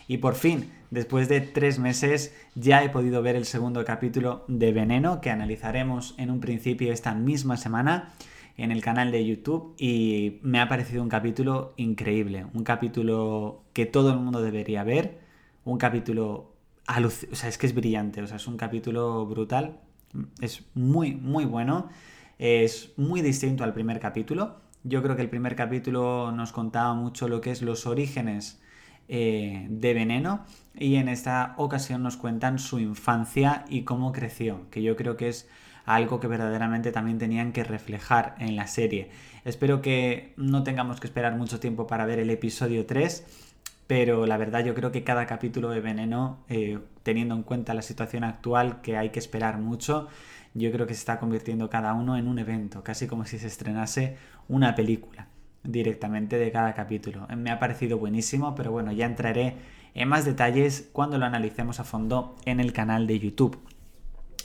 Y 0.09 0.17
por 0.17 0.35
fin, 0.35 0.73
después 0.91 1.29
de 1.29 1.39
tres 1.39 1.79
meses, 1.79 2.35
ya 2.53 2.83
he 2.83 2.89
podido 2.89 3.21
ver 3.21 3.37
el 3.37 3.45
segundo 3.45 3.85
capítulo 3.85 4.43
de 4.49 4.73
Veneno, 4.73 5.21
que 5.21 5.29
analizaremos 5.29 6.15
en 6.17 6.31
un 6.31 6.41
principio 6.41 6.91
esta 6.91 7.15
misma 7.15 7.55
semana 7.55 8.13
en 8.57 8.73
el 8.73 8.81
canal 8.81 9.13
de 9.13 9.25
YouTube 9.25 9.73
y 9.79 10.39
me 10.41 10.59
ha 10.59 10.67
parecido 10.67 11.01
un 11.01 11.07
capítulo 11.07 11.73
increíble, 11.77 12.45
un 12.53 12.65
capítulo 12.65 13.63
que 13.71 13.85
todo 13.85 14.11
el 14.11 14.19
mundo 14.19 14.41
debería 14.41 14.83
ver, 14.83 15.21
un 15.63 15.77
capítulo 15.77 16.57
o 16.89 17.09
sea, 17.09 17.47
es 17.47 17.57
que 17.57 17.67
es 17.67 17.73
brillante, 17.73 18.21
o 18.21 18.27
sea, 18.27 18.35
es 18.35 18.47
un 18.47 18.57
capítulo 18.57 19.25
brutal, 19.25 19.79
es 20.41 20.65
muy 20.73 21.15
muy 21.15 21.45
bueno, 21.45 21.87
es 22.37 22.91
muy 22.97 23.21
distinto 23.21 23.63
al 23.63 23.73
primer 23.73 24.01
capítulo 24.01 24.66
yo 24.87 25.03
creo 25.03 25.15
que 25.15 25.21
el 25.21 25.29
primer 25.29 25.55
capítulo 25.55 26.31
nos 26.31 26.51
contaba 26.51 26.93
mucho 26.93 27.27
lo 27.27 27.41
que 27.41 27.51
es 27.51 27.61
los 27.61 27.85
orígenes 27.85 28.61
eh, 29.09 29.67
de 29.69 29.93
Veneno 29.93 30.45
y 30.73 30.95
en 30.95 31.09
esta 31.09 31.55
ocasión 31.57 32.03
nos 32.03 32.15
cuentan 32.15 32.57
su 32.57 32.79
infancia 32.79 33.65
y 33.67 33.83
cómo 33.83 34.11
creció, 34.13 34.69
que 34.71 34.81
yo 34.81 34.95
creo 34.95 35.17
que 35.17 35.27
es 35.29 35.49
algo 35.85 36.19
que 36.19 36.27
verdaderamente 36.27 36.91
también 36.91 37.17
tenían 37.17 37.51
que 37.51 37.63
reflejar 37.63 38.35
en 38.39 38.55
la 38.55 38.67
serie. 38.67 39.09
Espero 39.45 39.81
que 39.81 40.33
no 40.37 40.63
tengamos 40.63 40.99
que 40.99 41.07
esperar 41.07 41.35
mucho 41.35 41.59
tiempo 41.59 41.87
para 41.87 42.05
ver 42.05 42.19
el 42.19 42.29
episodio 42.29 42.85
3, 42.85 43.25
pero 43.87 44.25
la 44.25 44.37
verdad 44.37 44.65
yo 44.65 44.73
creo 44.75 44.91
que 44.91 45.03
cada 45.03 45.25
capítulo 45.25 45.69
de 45.69 45.79
Veneno, 45.79 46.43
eh, 46.49 46.79
teniendo 47.03 47.35
en 47.35 47.43
cuenta 47.43 47.73
la 47.73 47.81
situación 47.81 48.25
actual, 48.25 48.81
que 48.81 48.97
hay 48.97 49.09
que 49.09 49.19
esperar 49.19 49.59
mucho, 49.59 50.09
yo 50.53 50.71
creo 50.71 50.87
que 50.87 50.93
se 50.93 50.99
está 50.99 51.19
convirtiendo 51.19 51.69
cada 51.69 51.93
uno 51.93 52.17
en 52.17 52.27
un 52.27 52.39
evento, 52.39 52.83
casi 52.83 53.07
como 53.07 53.25
si 53.25 53.37
se 53.39 53.47
estrenase 53.47 54.17
una 54.47 54.75
película 54.75 55.27
directamente 55.63 56.37
de 56.37 56.51
cada 56.51 56.73
capítulo. 56.73 57.27
Me 57.35 57.51
ha 57.51 57.59
parecido 57.59 57.97
buenísimo, 57.97 58.55
pero 58.55 58.71
bueno, 58.71 58.91
ya 58.91 59.05
entraré 59.05 59.55
en 59.93 60.07
más 60.07 60.25
detalles 60.25 60.89
cuando 60.93 61.17
lo 61.17 61.25
analicemos 61.25 61.79
a 61.79 61.83
fondo 61.83 62.35
en 62.45 62.59
el 62.59 62.73
canal 62.73 63.07
de 63.07 63.19
YouTube. 63.19 63.57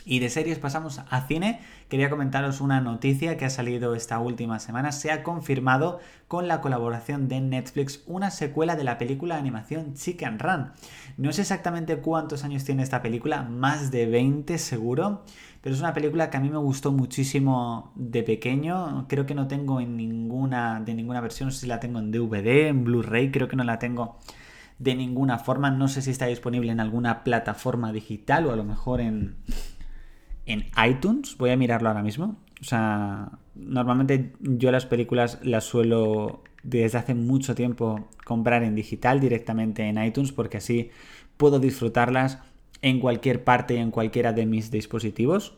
Y 0.04 0.19
de 0.19 0.31
series 0.31 0.58
pasamos 0.58 1.00
a 1.08 1.26
cine. 1.26 1.60
Quería 1.88 2.10
comentaros 2.10 2.60
una 2.60 2.81
noticia 2.81 3.37
que 3.37 3.44
ha 3.44 3.50
salido 3.50 3.94
esta 3.94 4.19
última 4.19 4.58
semana. 4.58 4.90
Se 4.90 5.10
ha 5.10 5.22
confirmado 5.22 6.00
con 6.26 6.49
la 6.49 6.60
colaboración 6.60 7.28
de 7.28 7.40
Netflix 7.40 8.02
una 8.06 8.31
secuela 8.31 8.75
de 8.75 8.84
la 8.84 8.99
película 8.99 9.37
de 9.37 9.40
animación 9.40 9.94
Chicken 9.94 10.38
Run. 10.38 10.72
No 11.16 11.32
sé 11.32 11.43
exactamente 11.43 11.99
cuántos 11.99 12.43
años 12.44 12.64
tiene 12.64 12.82
esta 12.82 13.02
película, 13.02 13.43
más 13.43 13.90
de 13.90 14.06
20 14.06 14.58
seguro. 14.58 15.25
Pero 15.60 15.76
es 15.76 15.81
una 15.81 15.94
película 15.94 16.28
que 16.28 16.37
a 16.37 16.40
mí 16.40 16.50
me 16.50 16.58
gustó 16.58 16.90
muchísimo 16.90 17.93
de 17.94 18.25
pequeño. 18.25 19.06
Creo 19.08 19.26
que 19.26 19.37
no 19.37 19.46
tengo 19.46 19.81
en 19.81 19.96
ninguna, 19.96 20.81
de 20.81 20.94
ninguna 20.94 21.20
versión, 21.20 21.49
no 21.49 21.52
sé 21.52 21.60
si 21.60 21.66
la 21.69 21.78
tengo 21.78 22.00
en 22.00 22.10
DVD, 22.10 22.66
en 22.66 22.82
Blu-ray, 22.82 23.31
creo 23.31 23.46
que 23.46 23.54
no 23.54 23.62
la 23.62 23.78
tengo 23.78 24.19
de 24.81 24.96
ninguna 24.96 25.38
forma. 25.38 25.70
No 25.70 25.87
sé 25.87 26.02
si 26.02 26.10
está 26.10 26.26
disponible 26.26 26.72
en 26.72 26.81
alguna 26.81 27.22
plataforma 27.22 27.93
digital 27.93 28.46
o 28.46 28.52
a 28.52 28.56
lo 28.56 28.64
mejor 28.64 29.00
en, 29.00 29.37
en 30.47 30.67
iTunes. 30.89 31.37
Voy 31.39 31.50
a 31.50 31.56
mirarlo 31.56 31.89
ahora 31.89 32.03
mismo. 32.03 32.37
O 32.61 32.65
sea, 32.65 33.31
normalmente 33.55 34.33
yo 34.41 34.71
las 34.71 34.87
películas 34.87 35.39
las 35.43 35.65
suelo 35.65 36.43
desde 36.62 36.99
hace 36.99 37.15
mucho 37.15 37.55
tiempo 37.55 38.09
comprar 38.25 38.62
en 38.62 38.75
digital 38.75 39.21
directamente 39.21 39.83
en 39.89 40.03
iTunes 40.03 40.33
porque 40.33 40.59
así 40.59 40.91
puedo 41.37 41.59
disfrutarlas 41.59 42.38
en 42.83 43.00
cualquier 43.00 43.45
parte 43.45 43.75
y 43.75 43.78
en 43.78 43.90
cualquiera 43.90 44.33
de 44.33 44.47
mis 44.47 44.71
dispositivos. 44.71 45.55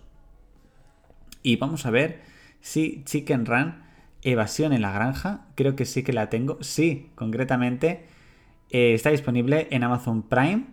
Y 1.42 1.56
vamos 1.56 1.84
a 1.84 1.90
ver 1.90 2.22
si 2.60 3.02
Chicken 3.04 3.44
Run 3.44 3.74
Evasión 4.22 4.72
en 4.72 4.80
la 4.80 4.92
Granja, 4.92 5.46
creo 5.54 5.76
que 5.76 5.84
sí 5.84 6.02
que 6.02 6.14
la 6.14 6.30
tengo. 6.30 6.56
Sí, 6.62 7.10
concretamente 7.14 8.06
eh, 8.70 8.94
está 8.94 9.10
disponible 9.10 9.68
en 9.70 9.84
Amazon 9.84 10.22
Prime 10.22 10.64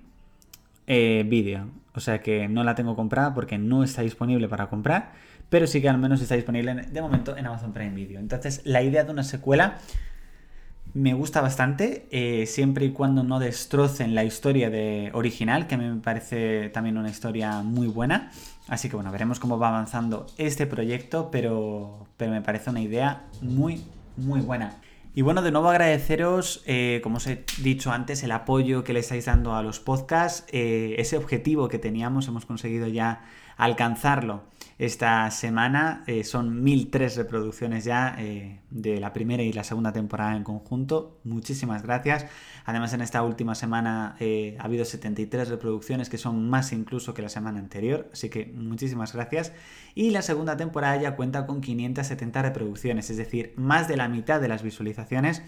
eh, 0.87 1.25
Video. 1.27 1.67
O 1.93 1.99
sea 1.99 2.21
que 2.21 2.47
no 2.47 2.63
la 2.63 2.75
tengo 2.75 2.95
comprada 2.95 3.33
porque 3.33 3.57
no 3.57 3.83
está 3.83 4.01
disponible 4.01 4.47
para 4.47 4.67
comprar, 4.67 5.11
pero 5.49 5.67
sí 5.67 5.81
que 5.81 5.89
al 5.89 5.97
menos 5.97 6.21
está 6.21 6.35
disponible 6.35 6.73
de 6.73 7.01
momento 7.01 7.35
en 7.35 7.45
Amazon 7.45 7.73
Prime 7.73 7.93
Video. 7.93 8.19
Entonces, 8.19 8.61
la 8.63 8.81
idea 8.81 9.03
de 9.03 9.11
una 9.11 9.23
secuela 9.23 9.77
me 10.93 11.13
gusta 11.13 11.41
bastante, 11.41 12.07
eh, 12.11 12.45
siempre 12.45 12.85
y 12.85 12.91
cuando 12.91 13.23
no 13.23 13.39
destrocen 13.39 14.13
la 14.13 14.23
historia 14.23 14.69
de 14.69 15.09
original, 15.13 15.67
que 15.67 15.77
me 15.77 15.95
parece 16.01 16.69
también 16.69 16.97
una 16.97 17.09
historia 17.09 17.61
muy 17.61 17.87
buena. 17.87 18.31
Así 18.67 18.89
que 18.89 18.95
bueno, 18.95 19.11
veremos 19.11 19.39
cómo 19.39 19.57
va 19.57 19.69
avanzando 19.69 20.25
este 20.37 20.67
proyecto, 20.67 21.29
pero, 21.31 22.07
pero 22.17 22.31
me 22.31 22.41
parece 22.41 22.69
una 22.69 22.81
idea 22.81 23.23
muy, 23.41 23.83
muy 24.17 24.41
buena. 24.41 24.75
Y 25.13 25.23
bueno, 25.23 25.41
de 25.41 25.51
nuevo 25.51 25.69
agradeceros, 25.69 26.63
eh, 26.65 27.01
como 27.03 27.17
os 27.17 27.27
he 27.27 27.43
dicho 27.61 27.91
antes, 27.91 28.23
el 28.23 28.31
apoyo 28.31 28.85
que 28.85 28.93
le 28.93 29.01
estáis 29.01 29.25
dando 29.25 29.53
a 29.55 29.61
los 29.61 29.81
podcasts, 29.81 30.45
eh, 30.53 30.95
ese 30.99 31.17
objetivo 31.17 31.67
que 31.67 31.79
teníamos, 31.79 32.29
hemos 32.29 32.45
conseguido 32.45 32.87
ya 32.87 33.25
alcanzarlo 33.61 34.41
esta 34.79 35.29
semana. 35.29 36.03
Eh, 36.07 36.23
son 36.23 36.63
1003 36.63 37.15
reproducciones 37.15 37.83
ya 37.85 38.15
eh, 38.17 38.59
de 38.71 38.99
la 38.99 39.13
primera 39.13 39.43
y 39.43 39.53
la 39.53 39.63
segunda 39.63 39.93
temporada 39.93 40.35
en 40.35 40.43
conjunto. 40.43 41.19
Muchísimas 41.23 41.83
gracias. 41.83 42.25
Además, 42.65 42.91
en 42.93 43.01
esta 43.01 43.21
última 43.21 43.53
semana 43.53 44.15
eh, 44.19 44.57
ha 44.59 44.63
habido 44.63 44.83
73 44.83 45.49
reproducciones 45.49 46.09
que 46.09 46.17
son 46.17 46.49
más 46.49 46.73
incluso 46.73 47.13
que 47.13 47.21
la 47.21 47.29
semana 47.29 47.59
anterior. 47.59 48.09
Así 48.11 48.29
que 48.29 48.47
muchísimas 48.47 49.13
gracias. 49.13 49.53
Y 49.93 50.09
la 50.09 50.23
segunda 50.23 50.57
temporada 50.57 50.99
ya 50.99 51.15
cuenta 51.15 51.45
con 51.45 51.61
570 51.61 52.41
reproducciones, 52.41 53.11
es 53.11 53.17
decir, 53.17 53.53
más 53.57 53.87
de 53.87 53.95
la 53.95 54.07
mitad 54.07 54.41
de 54.41 54.47
las 54.47 54.63
visualizaciones 54.63 55.43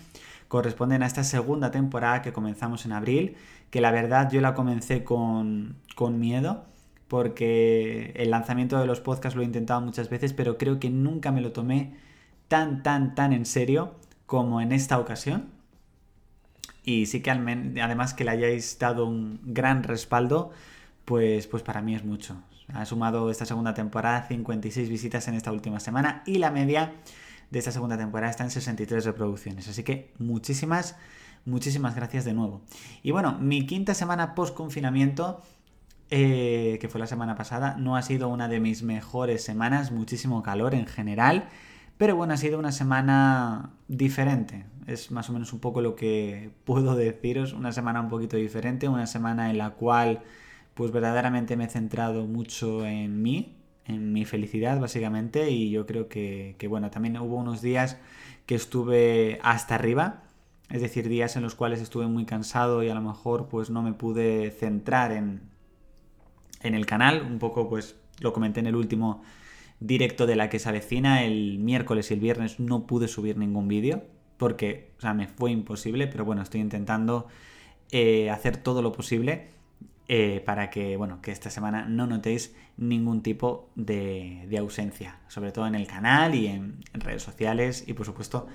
corresponden 0.47 1.01
a 1.01 1.07
esta 1.07 1.23
segunda 1.23 1.71
temporada 1.71 2.21
que 2.21 2.31
comenzamos 2.31 2.85
en 2.85 2.91
abril, 2.91 3.37
que 3.71 3.81
la 3.81 3.89
verdad 3.89 4.29
yo 4.31 4.39
la 4.39 4.53
comencé 4.53 5.03
con, 5.03 5.77
con 5.95 6.19
miedo 6.19 6.65
porque 7.13 8.11
el 8.15 8.31
lanzamiento 8.31 8.79
de 8.79 8.87
los 8.87 8.99
podcasts 8.99 9.35
lo 9.35 9.43
he 9.43 9.45
intentado 9.45 9.79
muchas 9.81 10.09
veces, 10.09 10.33
pero 10.33 10.57
creo 10.57 10.79
que 10.79 10.89
nunca 10.89 11.31
me 11.31 11.41
lo 11.41 11.51
tomé 11.51 11.95
tan, 12.47 12.81
tan, 12.81 13.13
tan 13.13 13.33
en 13.33 13.45
serio 13.45 13.93
como 14.25 14.61
en 14.61 14.71
esta 14.71 14.97
ocasión. 14.97 15.51
Y 16.83 17.05
sí 17.05 17.21
que 17.21 17.29
además 17.29 18.15
que 18.15 18.23
le 18.23 18.31
hayáis 18.31 18.79
dado 18.79 19.05
un 19.05 19.39
gran 19.43 19.83
respaldo, 19.83 20.49
pues, 21.05 21.45
pues 21.45 21.61
para 21.61 21.83
mí 21.83 21.93
es 21.93 22.03
mucho. 22.03 22.41
Ha 22.73 22.83
sumado 22.87 23.29
esta 23.29 23.45
segunda 23.45 23.75
temporada 23.75 24.25
56 24.27 24.89
visitas 24.89 25.27
en 25.27 25.35
esta 25.35 25.51
última 25.51 25.79
semana 25.79 26.23
y 26.25 26.39
la 26.39 26.49
media 26.49 26.95
de 27.51 27.59
esta 27.59 27.71
segunda 27.71 27.95
temporada 27.95 28.31
está 28.31 28.43
en 28.43 28.49
63 28.49 29.05
reproducciones. 29.05 29.67
Así 29.67 29.83
que 29.83 30.15
muchísimas, 30.17 30.95
muchísimas 31.45 31.93
gracias 31.93 32.25
de 32.25 32.33
nuevo. 32.33 32.63
Y 33.03 33.11
bueno, 33.11 33.37
mi 33.39 33.67
quinta 33.67 33.93
semana 33.93 34.33
post 34.33 34.55
confinamiento, 34.55 35.43
eh, 36.15 36.77
que 36.79 36.89
fue 36.89 36.99
la 36.99 37.07
semana 37.07 37.33
pasada, 37.35 37.75
no 37.79 37.95
ha 37.95 38.03
sido 38.03 38.29
una 38.29 38.47
de 38.47 38.59
mis 38.59 38.83
mejores 38.83 39.43
semanas, 39.43 39.91
muchísimo 39.91 40.43
calor 40.43 40.75
en 40.75 40.85
general. 40.85 41.45
Pero 41.97 42.15
bueno, 42.15 42.35
ha 42.35 42.37
sido 42.37 42.59
una 42.59 42.71
semana 42.71 43.71
diferente. 43.87 44.67
Es 44.85 45.09
más 45.09 45.31
o 45.31 45.33
menos 45.33 45.53
un 45.53 45.59
poco 45.59 45.81
lo 45.81 45.95
que 45.95 46.51
puedo 46.65 46.95
deciros. 46.95 47.53
Una 47.53 47.71
semana 47.71 47.99
un 47.99 48.09
poquito 48.09 48.37
diferente, 48.37 48.87
una 48.87 49.07
semana 49.07 49.49
en 49.49 49.57
la 49.57 49.71
cual 49.71 50.21
pues 50.75 50.91
verdaderamente 50.91 51.57
me 51.57 51.65
he 51.65 51.69
centrado 51.69 52.27
mucho 52.27 52.85
en 52.85 53.23
mí, 53.23 53.57
en 53.87 54.13
mi 54.13 54.23
felicidad 54.23 54.79
básicamente 54.79 55.49
y 55.49 55.71
yo 55.71 55.87
creo 55.87 56.09
que, 56.09 56.55
bueno, 56.69 56.91
también 56.91 57.17
hubo 57.17 57.37
unos 57.37 57.63
días 57.63 57.97
que 58.45 58.53
estuve 58.53 59.39
hasta 59.41 59.73
arriba, 59.75 60.21
es 60.69 60.81
decir, 60.81 61.09
días 61.09 61.35
en 61.37 61.41
los 61.41 61.55
cuales 61.55 61.81
estuve 61.81 62.05
muy 62.05 62.25
cansado 62.25 62.83
y 62.83 62.89
a 62.89 62.93
lo 62.93 63.01
mejor 63.01 63.47
pues 63.47 63.71
no 63.71 63.81
me 63.81 63.93
pude 63.93 64.51
centrar 64.51 65.11
en, 65.11 65.52
en 66.63 66.75
el 66.75 66.85
canal, 66.85 67.21
un 67.21 67.39
poco 67.39 67.69
pues 67.69 67.95
lo 68.19 68.33
comenté 68.33 68.59
en 68.59 68.67
el 68.67 68.75
último 68.75 69.21
directo 69.79 70.25
de 70.25 70.35
la 70.35 70.49
que 70.49 70.59
se 70.59 70.69
avecina. 70.69 71.23
El 71.23 71.59
miércoles 71.59 72.09
y 72.09 72.13
el 72.15 72.19
viernes 72.19 72.59
no 72.59 72.87
pude 72.87 73.07
subir 73.07 73.37
ningún 73.37 73.67
vídeo 73.67 74.03
porque, 74.37 74.91
o 74.97 75.01
sea, 75.01 75.13
me 75.13 75.27
fue 75.27 75.51
imposible, 75.51 76.07
pero 76.07 76.25
bueno, 76.25 76.41
estoy 76.41 76.61
intentando 76.61 77.27
eh, 77.91 78.29
hacer 78.29 78.57
todo 78.57 78.81
lo 78.81 78.91
posible 78.91 79.49
eh, 80.09 80.41
para 80.45 80.69
que, 80.69 80.97
bueno, 80.97 81.21
que 81.21 81.31
esta 81.31 81.49
semana 81.49 81.85
no 81.85 82.07
notéis 82.07 82.55
ningún 82.75 83.21
tipo 83.21 83.69
de, 83.75 84.53
ausencia, 84.59 85.19
sobre 85.27 85.51
todo 85.51 85.67
en 85.67 85.75
el 85.75 85.87
canal 85.87 86.35
y 86.35 86.47
en, 86.47 86.83
redes 86.93 87.23
sociales 87.23 87.85
y 87.87 87.93
por 87.93 88.05
supuesto 88.05 88.47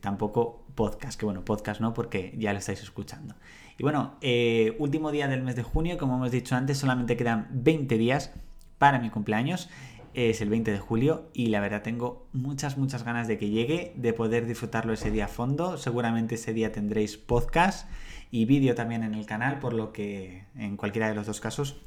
tampoco 0.00 0.64
podcast, 0.74 1.18
que 1.18 1.26
bueno, 1.26 1.44
podcast 1.44 1.80
no 1.80 1.92
porque 1.92 2.34
ya 2.38 2.52
lo 2.52 2.58
estáis 2.58 2.82
escuchando. 2.82 3.34
Y 3.78 3.82
bueno, 3.82 4.14
eh, 4.20 4.76
último 4.78 5.10
día 5.10 5.28
del 5.28 5.42
mes 5.42 5.56
de 5.56 5.62
junio, 5.62 5.98
como 5.98 6.14
hemos 6.16 6.30
dicho 6.30 6.54
antes, 6.54 6.78
solamente 6.78 7.16
quedan 7.16 7.48
20 7.50 7.98
días 7.98 8.32
para 8.78 8.98
mi 8.98 9.10
cumpleaños 9.10 9.68
es 10.14 10.40
el 10.40 10.48
20 10.48 10.70
de 10.70 10.78
julio 10.78 11.28
y 11.34 11.48
la 11.48 11.60
verdad 11.60 11.82
tengo 11.82 12.28
muchas, 12.32 12.78
muchas 12.78 13.02
ganas 13.02 13.26
de 13.26 13.36
que 13.36 13.50
llegue, 13.50 13.92
de 13.96 14.12
poder 14.12 14.46
disfrutarlo 14.46 14.92
ese 14.92 15.10
día 15.10 15.24
a 15.24 15.28
fondo. 15.28 15.76
Seguramente 15.76 16.36
ese 16.36 16.52
día 16.54 16.70
tendréis 16.70 17.16
podcast 17.16 17.88
y 18.30 18.44
vídeo 18.44 18.76
también 18.76 19.02
en 19.02 19.14
el 19.14 19.26
canal, 19.26 19.58
por 19.58 19.72
lo 19.72 19.92
que 19.92 20.44
en 20.54 20.76
cualquiera 20.76 21.08
de 21.08 21.14
los 21.14 21.26
dos 21.26 21.40
casos 21.40 21.82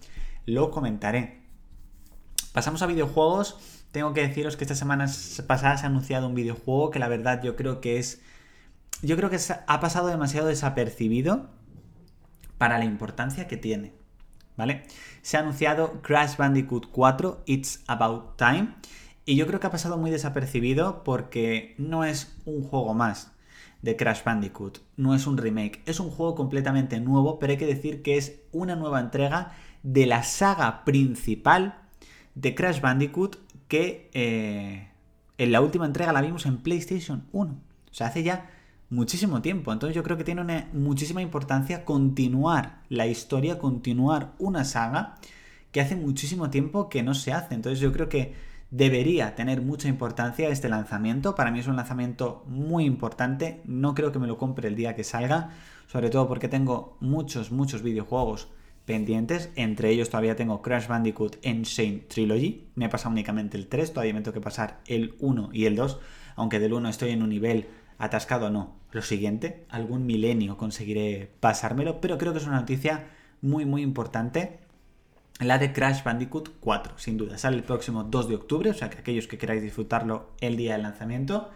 lo 0.45 0.71
comentaré. 0.71 1.39
Pasamos 2.51 2.81
a 2.81 2.85
videojuegos. 2.85 3.85
Tengo 3.91 4.13
que 4.13 4.27
deciros 4.27 4.57
que 4.57 4.65
esta 4.65 4.75
semana 4.75 5.07
pasada 5.47 5.77
se 5.77 5.85
ha 5.85 5.89
anunciado 5.89 6.27
un 6.27 6.35
videojuego 6.35 6.91
que 6.91 6.99
la 6.99 7.07
verdad 7.07 7.41
yo 7.41 7.55
creo 7.55 7.79
que 7.79 7.97
es... 7.97 8.21
Yo 9.01 9.15
creo 9.15 9.29
que 9.29 9.37
ha 9.67 9.79
pasado 9.79 10.07
demasiado 10.07 10.47
desapercibido 10.47 11.49
para 12.57 12.77
la 12.77 12.85
importancia 12.85 13.47
que 13.47 13.57
tiene. 13.57 13.93
¿vale? 14.57 14.83
Se 15.21 15.37
ha 15.37 15.41
anunciado 15.41 16.01
Crash 16.01 16.35
Bandicoot 16.35 16.89
4, 16.91 17.43
It's 17.45 17.83
About 17.87 18.35
Time, 18.37 18.73
y 19.25 19.35
yo 19.35 19.47
creo 19.47 19.59
que 19.59 19.67
ha 19.67 19.71
pasado 19.71 19.97
muy 19.97 20.11
desapercibido 20.11 21.03
porque 21.03 21.75
no 21.77 22.03
es 22.03 22.35
un 22.45 22.63
juego 22.63 22.93
más 22.93 23.31
de 23.81 23.95
Crash 23.95 24.23
Bandicoot, 24.23 24.79
no 24.97 25.13
es 25.13 25.27
un 25.27 25.37
remake, 25.37 25.81
es 25.85 25.99
un 25.99 26.09
juego 26.09 26.35
completamente 26.35 26.99
nuevo, 26.99 27.37
pero 27.39 27.51
hay 27.51 27.57
que 27.57 27.65
decir 27.67 28.01
que 28.01 28.17
es 28.17 28.41
una 28.51 28.75
nueva 28.75 28.99
entrega 28.99 29.53
de 29.83 30.05
la 30.07 30.23
saga 30.23 30.83
principal 30.83 31.79
de 32.35 32.55
Crash 32.55 32.81
Bandicoot 32.81 33.37
que 33.67 34.09
eh, 34.13 34.89
en 35.37 35.51
la 35.51 35.61
última 35.61 35.85
entrega 35.85 36.13
la 36.13 36.21
vimos 36.21 36.45
en 36.45 36.57
PlayStation 36.57 37.27
1. 37.31 37.51
O 37.53 37.93
sea, 37.93 38.07
hace 38.07 38.23
ya 38.23 38.49
muchísimo 38.89 39.41
tiempo. 39.41 39.73
Entonces 39.73 39.95
yo 39.95 40.03
creo 40.03 40.17
que 40.17 40.23
tiene 40.23 40.41
una 40.41 40.67
muchísima 40.73 41.21
importancia 41.21 41.85
continuar 41.85 42.81
la 42.89 43.07
historia, 43.07 43.59
continuar 43.59 44.33
una 44.39 44.63
saga 44.63 45.15
que 45.71 45.81
hace 45.81 45.95
muchísimo 45.95 46.49
tiempo 46.49 46.89
que 46.89 47.03
no 47.03 47.13
se 47.13 47.33
hace. 47.33 47.55
Entonces 47.55 47.79
yo 47.79 47.91
creo 47.91 48.09
que 48.09 48.33
debería 48.71 49.35
tener 49.35 49.61
mucha 49.61 49.87
importancia 49.87 50.49
este 50.49 50.69
lanzamiento. 50.69 51.35
Para 51.35 51.51
mí 51.51 51.59
es 51.59 51.67
un 51.67 51.75
lanzamiento 51.75 52.43
muy 52.47 52.85
importante. 52.85 53.61
No 53.65 53.93
creo 53.93 54.11
que 54.11 54.19
me 54.19 54.27
lo 54.27 54.37
compre 54.37 54.67
el 54.67 54.75
día 54.75 54.95
que 54.95 55.03
salga, 55.03 55.51
sobre 55.87 56.09
todo 56.09 56.27
porque 56.27 56.47
tengo 56.47 56.97
muchos, 56.99 57.51
muchos 57.51 57.81
videojuegos 57.81 58.49
pendientes. 58.85 59.51
Entre 59.55 59.89
ellos 59.89 60.09
todavía 60.09 60.35
tengo 60.35 60.61
Crash 60.61 60.87
Bandicoot 60.87 61.45
Insane 61.45 62.05
Trilogy. 62.07 62.67
Me 62.75 62.85
he 62.85 62.89
pasado 62.89 63.11
únicamente 63.11 63.57
el 63.57 63.67
3, 63.67 63.93
todavía 63.93 64.13
me 64.13 64.21
tengo 64.21 64.33
que 64.33 64.41
pasar 64.41 64.79
el 64.87 65.15
1 65.19 65.49
y 65.53 65.65
el 65.65 65.75
2, 65.75 65.99
aunque 66.37 66.59
del 66.59 66.73
1 66.73 66.89
estoy 66.89 67.11
en 67.11 67.21
un 67.21 67.29
nivel 67.29 67.67
atascado 67.97 68.49
no. 68.49 68.75
Lo 68.91 69.01
siguiente, 69.01 69.65
algún 69.69 70.05
milenio 70.05 70.57
conseguiré 70.57 71.31
pasármelo, 71.39 71.99
pero 72.01 72.17
creo 72.17 72.33
que 72.33 72.39
es 72.39 72.47
una 72.47 72.59
noticia 72.59 73.07
muy 73.41 73.65
muy 73.65 73.81
importante. 73.81 74.59
La 75.39 75.59
de 75.59 75.71
Crash 75.71 76.03
Bandicoot 76.03 76.49
4, 76.59 76.97
sin 76.97 77.17
duda. 77.17 77.37
Sale 77.37 77.57
el 77.57 77.63
próximo 77.63 78.03
2 78.03 78.29
de 78.29 78.35
octubre, 78.35 78.69
o 78.71 78.73
sea 78.73 78.89
que 78.89 78.97
aquellos 78.97 79.27
que 79.27 79.37
queráis 79.37 79.61
disfrutarlo 79.61 80.31
el 80.41 80.57
día 80.57 80.73
del 80.73 80.83
lanzamiento, 80.83 81.51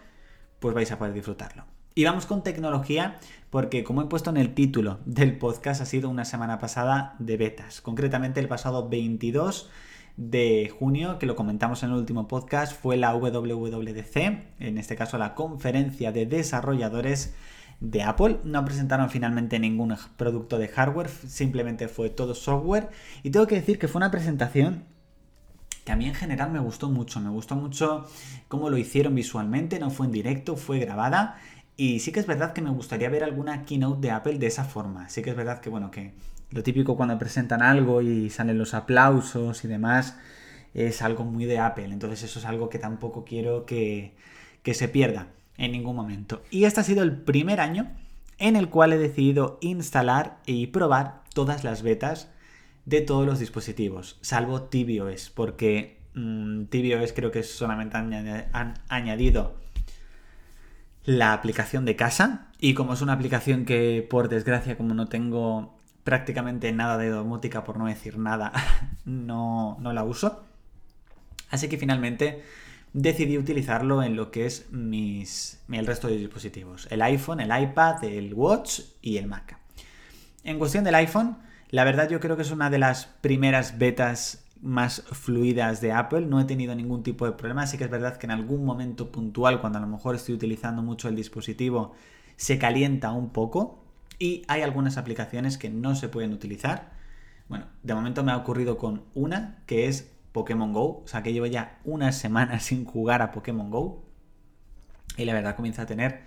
pues 0.60 0.74
vais 0.74 0.92
a 0.92 0.98
poder 0.98 1.14
disfrutarlo. 1.14 1.64
Y 1.94 2.04
vamos 2.04 2.24
con 2.26 2.42
tecnología, 2.42 3.18
porque 3.50 3.84
como 3.84 4.02
he 4.02 4.06
puesto 4.06 4.30
en 4.30 4.36
el 4.36 4.54
título 4.54 5.00
del 5.04 5.36
podcast, 5.36 5.82
ha 5.82 5.86
sido 5.86 6.08
una 6.08 6.24
semana 6.24 6.58
pasada 6.58 7.16
de 7.18 7.36
betas. 7.36 7.80
Concretamente 7.80 8.40
el 8.40 8.48
pasado 8.48 8.88
22 8.88 9.68
de 10.16 10.72
junio, 10.78 11.18
que 11.18 11.26
lo 11.26 11.36
comentamos 11.36 11.82
en 11.82 11.90
el 11.90 11.96
último 11.96 12.28
podcast, 12.28 12.78
fue 12.78 12.96
la 12.96 13.14
WWDC, 13.14 14.16
en 14.60 14.78
este 14.78 14.96
caso 14.96 15.18
la 15.18 15.34
conferencia 15.34 16.12
de 16.12 16.26
desarrolladores 16.26 17.34
de 17.80 18.02
Apple. 18.02 18.38
No 18.44 18.64
presentaron 18.64 19.10
finalmente 19.10 19.58
ningún 19.58 19.96
producto 20.16 20.58
de 20.58 20.68
hardware, 20.68 21.08
simplemente 21.08 21.88
fue 21.88 22.10
todo 22.10 22.34
software. 22.34 22.90
Y 23.22 23.30
tengo 23.30 23.46
que 23.46 23.56
decir 23.56 23.78
que 23.78 23.88
fue 23.88 23.98
una 23.98 24.10
presentación 24.10 24.84
que 25.84 25.92
a 25.92 25.96
mí 25.96 26.06
en 26.06 26.14
general 26.14 26.50
me 26.52 26.60
gustó 26.60 26.90
mucho. 26.90 27.20
Me 27.20 27.30
gustó 27.30 27.56
mucho 27.56 28.06
cómo 28.48 28.70
lo 28.70 28.78
hicieron 28.78 29.14
visualmente, 29.14 29.78
no 29.78 29.90
fue 29.90 30.06
en 30.06 30.12
directo, 30.12 30.56
fue 30.56 30.78
grabada. 30.78 31.38
Y 31.76 32.00
sí 32.00 32.12
que 32.12 32.20
es 32.20 32.26
verdad 32.26 32.52
que 32.52 32.62
me 32.62 32.70
gustaría 32.70 33.08
ver 33.08 33.24
alguna 33.24 33.64
keynote 33.64 34.00
de 34.00 34.10
Apple 34.12 34.38
de 34.38 34.46
esa 34.46 34.64
forma. 34.64 35.08
Sí 35.08 35.22
que 35.22 35.30
es 35.30 35.36
verdad 35.36 35.60
que, 35.60 35.70
bueno, 35.70 35.90
que 35.90 36.14
lo 36.52 36.62
típico 36.62 36.96
cuando 36.96 37.18
presentan 37.18 37.62
algo 37.62 38.02
y 38.02 38.30
salen 38.30 38.58
los 38.58 38.74
aplausos 38.74 39.64
y 39.64 39.68
demás, 39.68 40.18
es 40.74 41.02
algo 41.02 41.24
muy 41.24 41.44
de 41.44 41.58
Apple. 41.58 41.86
Entonces 41.86 42.22
eso 42.22 42.38
es 42.38 42.44
algo 42.44 42.68
que 42.68 42.78
tampoco 42.78 43.24
quiero 43.24 43.66
que, 43.66 44.14
que 44.62 44.74
se 44.74 44.88
pierda 44.88 45.28
en 45.56 45.72
ningún 45.72 45.96
momento. 45.96 46.42
Y 46.50 46.64
este 46.64 46.80
ha 46.80 46.84
sido 46.84 47.02
el 47.02 47.16
primer 47.16 47.60
año 47.60 47.90
en 48.38 48.56
el 48.56 48.68
cual 48.68 48.92
he 48.92 48.98
decidido 48.98 49.58
instalar 49.60 50.38
y 50.46 50.68
probar 50.68 51.22
todas 51.34 51.64
las 51.64 51.82
betas 51.82 52.28
de 52.84 53.00
todos 53.00 53.24
los 53.24 53.38
dispositivos, 53.38 54.18
salvo 54.22 54.62
tvOS, 54.62 55.30
porque 55.30 56.00
mmm, 56.14 56.64
creo 56.64 57.30
que 57.30 57.42
solamente 57.44 57.96
han 57.96 58.74
añadido 58.88 59.54
la 61.04 61.32
aplicación 61.32 61.84
de 61.84 61.96
casa 61.96 62.48
y 62.58 62.74
como 62.74 62.94
es 62.94 63.02
una 63.02 63.12
aplicación 63.12 63.64
que 63.64 64.06
por 64.08 64.28
desgracia 64.28 64.76
como 64.76 64.94
no 64.94 65.06
tengo 65.06 65.76
prácticamente 66.04 66.72
nada 66.72 66.98
de 66.98 67.08
domótica, 67.08 67.64
por 67.64 67.78
no 67.78 67.86
decir 67.86 68.18
nada, 68.18 68.52
no, 69.04 69.76
no 69.80 69.92
la 69.92 70.04
uso. 70.04 70.42
Así 71.50 71.68
que 71.68 71.78
finalmente 71.78 72.42
decidí 72.92 73.38
utilizarlo 73.38 74.02
en 74.02 74.16
lo 74.16 74.30
que 74.30 74.46
es 74.46 74.70
mis, 74.70 75.62
el 75.70 75.86
resto 75.86 76.08
de 76.08 76.16
dispositivos. 76.16 76.88
El 76.90 77.02
iPhone, 77.02 77.40
el 77.40 77.62
iPad, 77.62 78.04
el 78.04 78.34
Watch 78.34 78.80
y 79.00 79.16
el 79.16 79.26
Mac. 79.26 79.58
En 80.44 80.58
cuestión 80.58 80.84
del 80.84 80.94
iPhone, 80.96 81.38
la 81.70 81.84
verdad 81.84 82.08
yo 82.08 82.20
creo 82.20 82.36
que 82.36 82.42
es 82.42 82.50
una 82.50 82.70
de 82.70 82.78
las 82.78 83.06
primeras 83.06 83.78
betas 83.78 84.44
más 84.60 85.02
fluidas 85.12 85.80
de 85.80 85.92
Apple. 85.92 86.22
No 86.22 86.40
he 86.40 86.44
tenido 86.44 86.74
ningún 86.74 87.02
tipo 87.02 87.26
de 87.26 87.32
problema. 87.32 87.62
Así 87.62 87.78
que 87.78 87.84
es 87.84 87.90
verdad 87.90 88.16
que 88.16 88.26
en 88.26 88.32
algún 88.32 88.64
momento 88.64 89.10
puntual, 89.10 89.60
cuando 89.60 89.78
a 89.78 89.82
lo 89.82 89.88
mejor 89.88 90.14
estoy 90.14 90.34
utilizando 90.34 90.82
mucho 90.82 91.08
el 91.08 91.16
dispositivo, 91.16 91.94
se 92.36 92.58
calienta 92.58 93.12
un 93.12 93.30
poco 93.30 93.81
y 94.18 94.44
hay 94.48 94.62
algunas 94.62 94.96
aplicaciones 94.96 95.58
que 95.58 95.70
no 95.70 95.94
se 95.94 96.08
pueden 96.08 96.32
utilizar. 96.32 96.92
Bueno, 97.48 97.66
de 97.82 97.94
momento 97.94 98.22
me 98.22 98.32
ha 98.32 98.36
ocurrido 98.36 98.78
con 98.78 99.04
una 99.14 99.62
que 99.66 99.88
es 99.88 100.10
Pokémon 100.32 100.72
Go, 100.72 101.02
o 101.04 101.06
sea 101.06 101.22
que 101.22 101.32
llevo 101.32 101.46
ya 101.46 101.78
una 101.84 102.12
semana 102.12 102.60
sin 102.60 102.84
jugar 102.84 103.22
a 103.22 103.32
Pokémon 103.32 103.70
Go 103.70 104.04
y 105.16 105.24
la 105.24 105.34
verdad 105.34 105.56
comienza 105.56 105.82
a 105.82 105.86
tener 105.86 106.22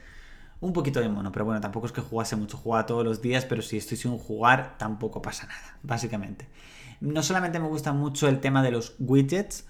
un 0.62 0.74
poquito 0.74 1.00
de 1.00 1.10
mono, 1.10 1.32
pero 1.32 1.46
bueno, 1.46 1.62
tampoco 1.62 1.86
es 1.88 1.92
que 1.92 2.02
jugase 2.02 2.36
mucho, 2.36 2.58
jugaba 2.58 2.86
todos 2.86 3.04
los 3.04 3.22
días, 3.22 3.46
pero 3.46 3.62
si 3.62 3.78
estoy 3.78 3.98
sin 3.98 4.18
jugar 4.18 4.78
tampoco 4.78 5.22
pasa 5.22 5.48
nada, 5.48 5.78
básicamente. 5.84 6.48
No 7.02 7.24
solamente 7.24 7.60
me 7.60 7.68
gusta 7.68 7.94
mucho 7.94 8.28
el 8.28 8.40
tema 8.40 8.64
de 8.64 8.72
los 8.72 8.96
widgets, 9.00 9.68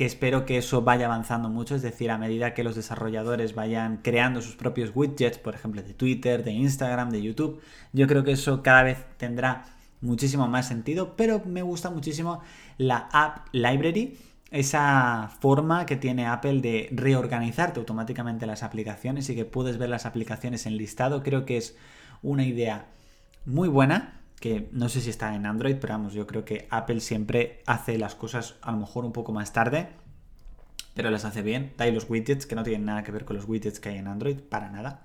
que 0.00 0.06
espero 0.06 0.46
que 0.46 0.56
eso 0.56 0.80
vaya 0.80 1.04
avanzando 1.04 1.50
mucho, 1.50 1.74
es 1.74 1.82
decir, 1.82 2.10
a 2.10 2.16
medida 2.16 2.54
que 2.54 2.64
los 2.64 2.74
desarrolladores 2.74 3.54
vayan 3.54 3.98
creando 3.98 4.40
sus 4.40 4.56
propios 4.56 4.92
widgets, 4.94 5.36
por 5.36 5.54
ejemplo, 5.54 5.82
de 5.82 5.92
Twitter, 5.92 6.42
de 6.42 6.52
Instagram, 6.52 7.10
de 7.10 7.20
YouTube, 7.20 7.60
yo 7.92 8.06
creo 8.06 8.24
que 8.24 8.32
eso 8.32 8.62
cada 8.62 8.82
vez 8.82 9.04
tendrá 9.18 9.66
muchísimo 10.00 10.48
más 10.48 10.66
sentido, 10.68 11.16
pero 11.16 11.42
me 11.44 11.60
gusta 11.60 11.90
muchísimo 11.90 12.40
la 12.78 13.10
App 13.12 13.48
Library, 13.52 14.16
esa 14.50 15.30
forma 15.38 15.84
que 15.84 15.96
tiene 15.96 16.26
Apple 16.26 16.62
de 16.62 16.88
reorganizarte 16.92 17.78
automáticamente 17.78 18.46
las 18.46 18.62
aplicaciones 18.62 19.28
y 19.28 19.34
que 19.34 19.44
puedes 19.44 19.76
ver 19.76 19.90
las 19.90 20.06
aplicaciones 20.06 20.64
en 20.64 20.78
listado, 20.78 21.22
creo 21.22 21.44
que 21.44 21.58
es 21.58 21.76
una 22.22 22.46
idea 22.46 22.86
muy 23.44 23.68
buena 23.68 24.19
que 24.40 24.68
no 24.72 24.88
sé 24.88 25.02
si 25.02 25.10
está 25.10 25.34
en 25.34 25.46
Android, 25.46 25.76
pero 25.80 25.92
vamos, 25.92 26.14
yo 26.14 26.26
creo 26.26 26.44
que 26.44 26.66
Apple 26.70 27.00
siempre 27.00 27.62
hace 27.66 27.98
las 27.98 28.14
cosas 28.14 28.56
a 28.62 28.72
lo 28.72 28.78
mejor 28.78 29.04
un 29.04 29.12
poco 29.12 29.32
más 29.32 29.52
tarde, 29.52 29.90
pero 30.94 31.10
las 31.10 31.24
hace 31.24 31.42
bien. 31.42 31.74
Da 31.76 31.84
ahí 31.84 31.92
los 31.92 32.08
widgets, 32.08 32.46
que 32.46 32.56
no 32.56 32.62
tienen 32.62 32.86
nada 32.86 33.04
que 33.04 33.12
ver 33.12 33.24
con 33.24 33.36
los 33.36 33.46
widgets 33.46 33.78
que 33.78 33.90
hay 33.90 33.98
en 33.98 34.08
Android, 34.08 34.38
para 34.38 34.70
nada. 34.70 35.02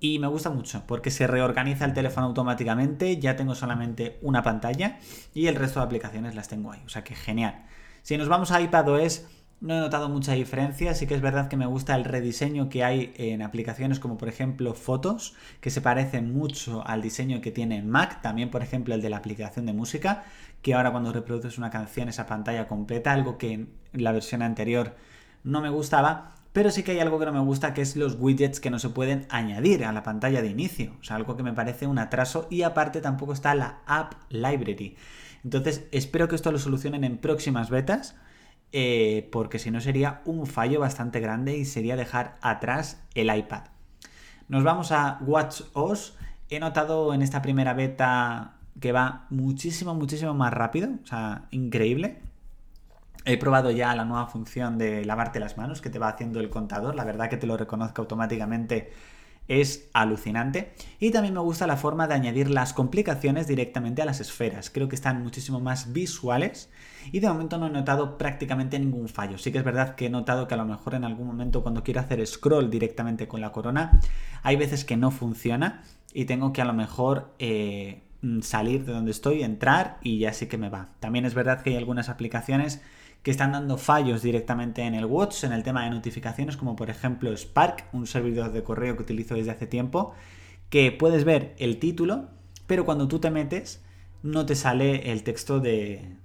Y 0.00 0.18
me 0.18 0.28
gusta 0.28 0.48
mucho, 0.48 0.84
porque 0.86 1.10
se 1.10 1.26
reorganiza 1.26 1.84
el 1.84 1.92
teléfono 1.92 2.28
automáticamente, 2.28 3.18
ya 3.18 3.36
tengo 3.36 3.54
solamente 3.54 4.18
una 4.22 4.42
pantalla 4.42 4.98
y 5.34 5.48
el 5.48 5.56
resto 5.56 5.80
de 5.80 5.86
aplicaciones 5.86 6.34
las 6.34 6.48
tengo 6.48 6.72
ahí, 6.72 6.80
o 6.86 6.88
sea 6.88 7.04
que 7.04 7.14
genial. 7.14 7.66
Si 8.02 8.16
nos 8.16 8.28
vamos 8.28 8.52
a 8.52 8.60
iPadOS, 8.60 9.26
no 9.60 9.74
he 9.74 9.80
notado 9.80 10.08
mucha 10.08 10.32
diferencia, 10.34 10.94
sí 10.94 11.06
que 11.06 11.14
es 11.14 11.20
verdad 11.20 11.48
que 11.48 11.56
me 11.56 11.66
gusta 11.66 11.96
el 11.96 12.04
rediseño 12.04 12.68
que 12.68 12.84
hay 12.84 13.12
en 13.16 13.42
aplicaciones 13.42 13.98
como 13.98 14.16
por 14.16 14.28
ejemplo 14.28 14.72
Fotos, 14.74 15.34
que 15.60 15.70
se 15.70 15.80
parece 15.80 16.20
mucho 16.22 16.86
al 16.86 17.02
diseño 17.02 17.40
que 17.40 17.50
tiene 17.50 17.76
en 17.76 17.90
Mac, 17.90 18.22
también 18.22 18.50
por 18.50 18.62
ejemplo 18.62 18.94
el 18.94 19.02
de 19.02 19.10
la 19.10 19.16
aplicación 19.16 19.66
de 19.66 19.72
música, 19.72 20.24
que 20.62 20.74
ahora 20.74 20.92
cuando 20.92 21.12
reproduces 21.12 21.58
una 21.58 21.70
canción 21.70 22.08
esa 22.08 22.26
pantalla 22.26 22.68
completa, 22.68 23.12
algo 23.12 23.36
que 23.36 23.52
en 23.52 23.68
la 23.92 24.12
versión 24.12 24.42
anterior 24.42 24.94
no 25.42 25.60
me 25.60 25.70
gustaba, 25.70 26.34
pero 26.52 26.70
sí 26.70 26.84
que 26.84 26.92
hay 26.92 27.00
algo 27.00 27.18
que 27.18 27.26
no 27.26 27.32
me 27.32 27.40
gusta, 27.40 27.74
que 27.74 27.82
es 27.82 27.96
los 27.96 28.16
widgets 28.18 28.60
que 28.60 28.70
no 28.70 28.78
se 28.78 28.90
pueden 28.90 29.26
añadir 29.28 29.84
a 29.84 29.92
la 29.92 30.04
pantalla 30.04 30.40
de 30.40 30.48
inicio, 30.48 30.92
o 31.00 31.04
sea, 31.04 31.16
algo 31.16 31.36
que 31.36 31.42
me 31.42 31.52
parece 31.52 31.86
un 31.86 31.98
atraso 31.98 32.46
y 32.48 32.62
aparte 32.62 33.00
tampoco 33.00 33.32
está 33.32 33.54
la 33.56 33.80
App 33.86 34.14
Library. 34.30 34.96
Entonces, 35.42 35.84
espero 35.92 36.28
que 36.28 36.36
esto 36.36 36.52
lo 36.52 36.58
solucionen 36.58 37.04
en 37.04 37.18
próximas 37.18 37.70
betas 37.70 38.16
eh, 38.72 39.28
porque 39.32 39.58
si 39.58 39.70
no 39.70 39.80
sería 39.80 40.20
un 40.24 40.46
fallo 40.46 40.80
bastante 40.80 41.20
grande 41.20 41.56
y 41.56 41.64
sería 41.64 41.96
dejar 41.96 42.36
atrás 42.42 43.02
el 43.14 43.34
iPad. 43.34 43.62
Nos 44.48 44.64
vamos 44.64 44.92
a 44.92 45.18
WatchOS. 45.20 46.16
He 46.50 46.60
notado 46.60 47.12
en 47.12 47.22
esta 47.22 47.42
primera 47.42 47.74
beta 47.74 48.54
que 48.80 48.92
va 48.92 49.26
muchísimo, 49.30 49.94
muchísimo 49.94 50.34
más 50.34 50.52
rápido, 50.52 50.90
o 51.02 51.06
sea, 51.06 51.46
increíble. 51.50 52.20
He 53.24 53.36
probado 53.36 53.70
ya 53.70 53.94
la 53.94 54.04
nueva 54.04 54.26
función 54.26 54.78
de 54.78 55.04
lavarte 55.04 55.40
las 55.40 55.58
manos 55.58 55.82
que 55.82 55.90
te 55.90 55.98
va 55.98 56.08
haciendo 56.08 56.40
el 56.40 56.48
contador, 56.48 56.94
la 56.94 57.04
verdad 57.04 57.28
que 57.28 57.36
te 57.36 57.46
lo 57.46 57.56
reconozco 57.56 58.02
automáticamente 58.02 58.92
es 59.48 59.88
alucinante. 59.94 60.72
Y 61.00 61.10
también 61.10 61.34
me 61.34 61.40
gusta 61.40 61.66
la 61.66 61.76
forma 61.76 62.06
de 62.06 62.14
añadir 62.14 62.50
las 62.50 62.72
complicaciones 62.72 63.48
directamente 63.48 64.02
a 64.02 64.04
las 64.04 64.20
esferas. 64.20 64.70
Creo 64.70 64.88
que 64.88 64.94
están 64.94 65.22
muchísimo 65.22 65.58
más 65.58 65.92
visuales 65.92 66.70
y 67.10 67.20
de 67.20 67.28
momento 67.28 67.58
no 67.58 67.66
he 67.66 67.70
notado 67.70 68.18
prácticamente 68.18 68.78
ningún 68.78 69.08
fallo. 69.08 69.38
Sí 69.38 69.50
que 69.50 69.58
es 69.58 69.64
verdad 69.64 69.94
que 69.94 70.06
he 70.06 70.10
notado 70.10 70.46
que 70.46 70.54
a 70.54 70.58
lo 70.58 70.66
mejor 70.66 70.94
en 70.94 71.04
algún 71.04 71.26
momento 71.26 71.62
cuando 71.62 71.82
quiero 71.82 72.00
hacer 72.00 72.24
scroll 72.26 72.70
directamente 72.70 73.26
con 73.26 73.40
la 73.40 73.50
corona, 73.50 74.00
hay 74.42 74.56
veces 74.56 74.84
que 74.84 74.96
no 74.96 75.10
funciona 75.10 75.82
y 76.12 76.26
tengo 76.26 76.52
que 76.52 76.62
a 76.62 76.66
lo 76.66 76.74
mejor... 76.74 77.34
Eh, 77.38 78.02
salir 78.42 78.84
de 78.84 78.92
donde 78.92 79.12
estoy, 79.12 79.42
entrar 79.42 79.98
y 80.02 80.18
ya 80.18 80.32
sí 80.32 80.46
que 80.46 80.58
me 80.58 80.68
va. 80.68 80.88
También 81.00 81.24
es 81.24 81.34
verdad 81.34 81.62
que 81.62 81.70
hay 81.70 81.76
algunas 81.76 82.08
aplicaciones 82.08 82.82
que 83.22 83.30
están 83.30 83.52
dando 83.52 83.78
fallos 83.78 84.22
directamente 84.22 84.82
en 84.82 84.94
el 84.94 85.04
Watch, 85.04 85.44
en 85.44 85.52
el 85.52 85.62
tema 85.62 85.84
de 85.84 85.90
notificaciones, 85.90 86.56
como 86.56 86.76
por 86.76 86.90
ejemplo 86.90 87.36
Spark, 87.36 87.88
un 87.92 88.06
servidor 88.06 88.52
de 88.52 88.62
correo 88.62 88.96
que 88.96 89.02
utilizo 89.02 89.34
desde 89.34 89.50
hace 89.50 89.66
tiempo, 89.66 90.14
que 90.70 90.92
puedes 90.92 91.24
ver 91.24 91.54
el 91.58 91.78
título, 91.78 92.28
pero 92.66 92.84
cuando 92.84 93.08
tú 93.08 93.18
te 93.18 93.30
metes 93.30 93.82
no 94.22 94.46
te 94.46 94.54
sale 94.54 95.12
el 95.12 95.22
texto 95.22 95.60
de 95.60 96.16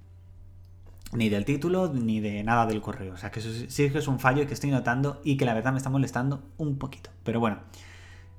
ni 1.13 1.29
del 1.29 1.45
título 1.45 1.93
ni 1.93 2.19
de 2.19 2.43
nada 2.43 2.65
del 2.65 2.81
correo. 2.81 3.13
O 3.13 3.17
sea 3.17 3.31
que 3.31 3.39
eso 3.39 3.49
sí 3.67 3.89
que 3.89 3.99
es 3.99 4.07
un 4.07 4.19
fallo 4.19 4.47
que 4.47 4.53
estoy 4.53 4.71
notando 4.71 5.21
y 5.23 5.37
que 5.37 5.45
la 5.45 5.53
verdad 5.53 5.71
me 5.71 5.77
está 5.77 5.89
molestando 5.89 6.43
un 6.57 6.77
poquito. 6.77 7.11
Pero 7.23 7.39
bueno, 7.39 7.59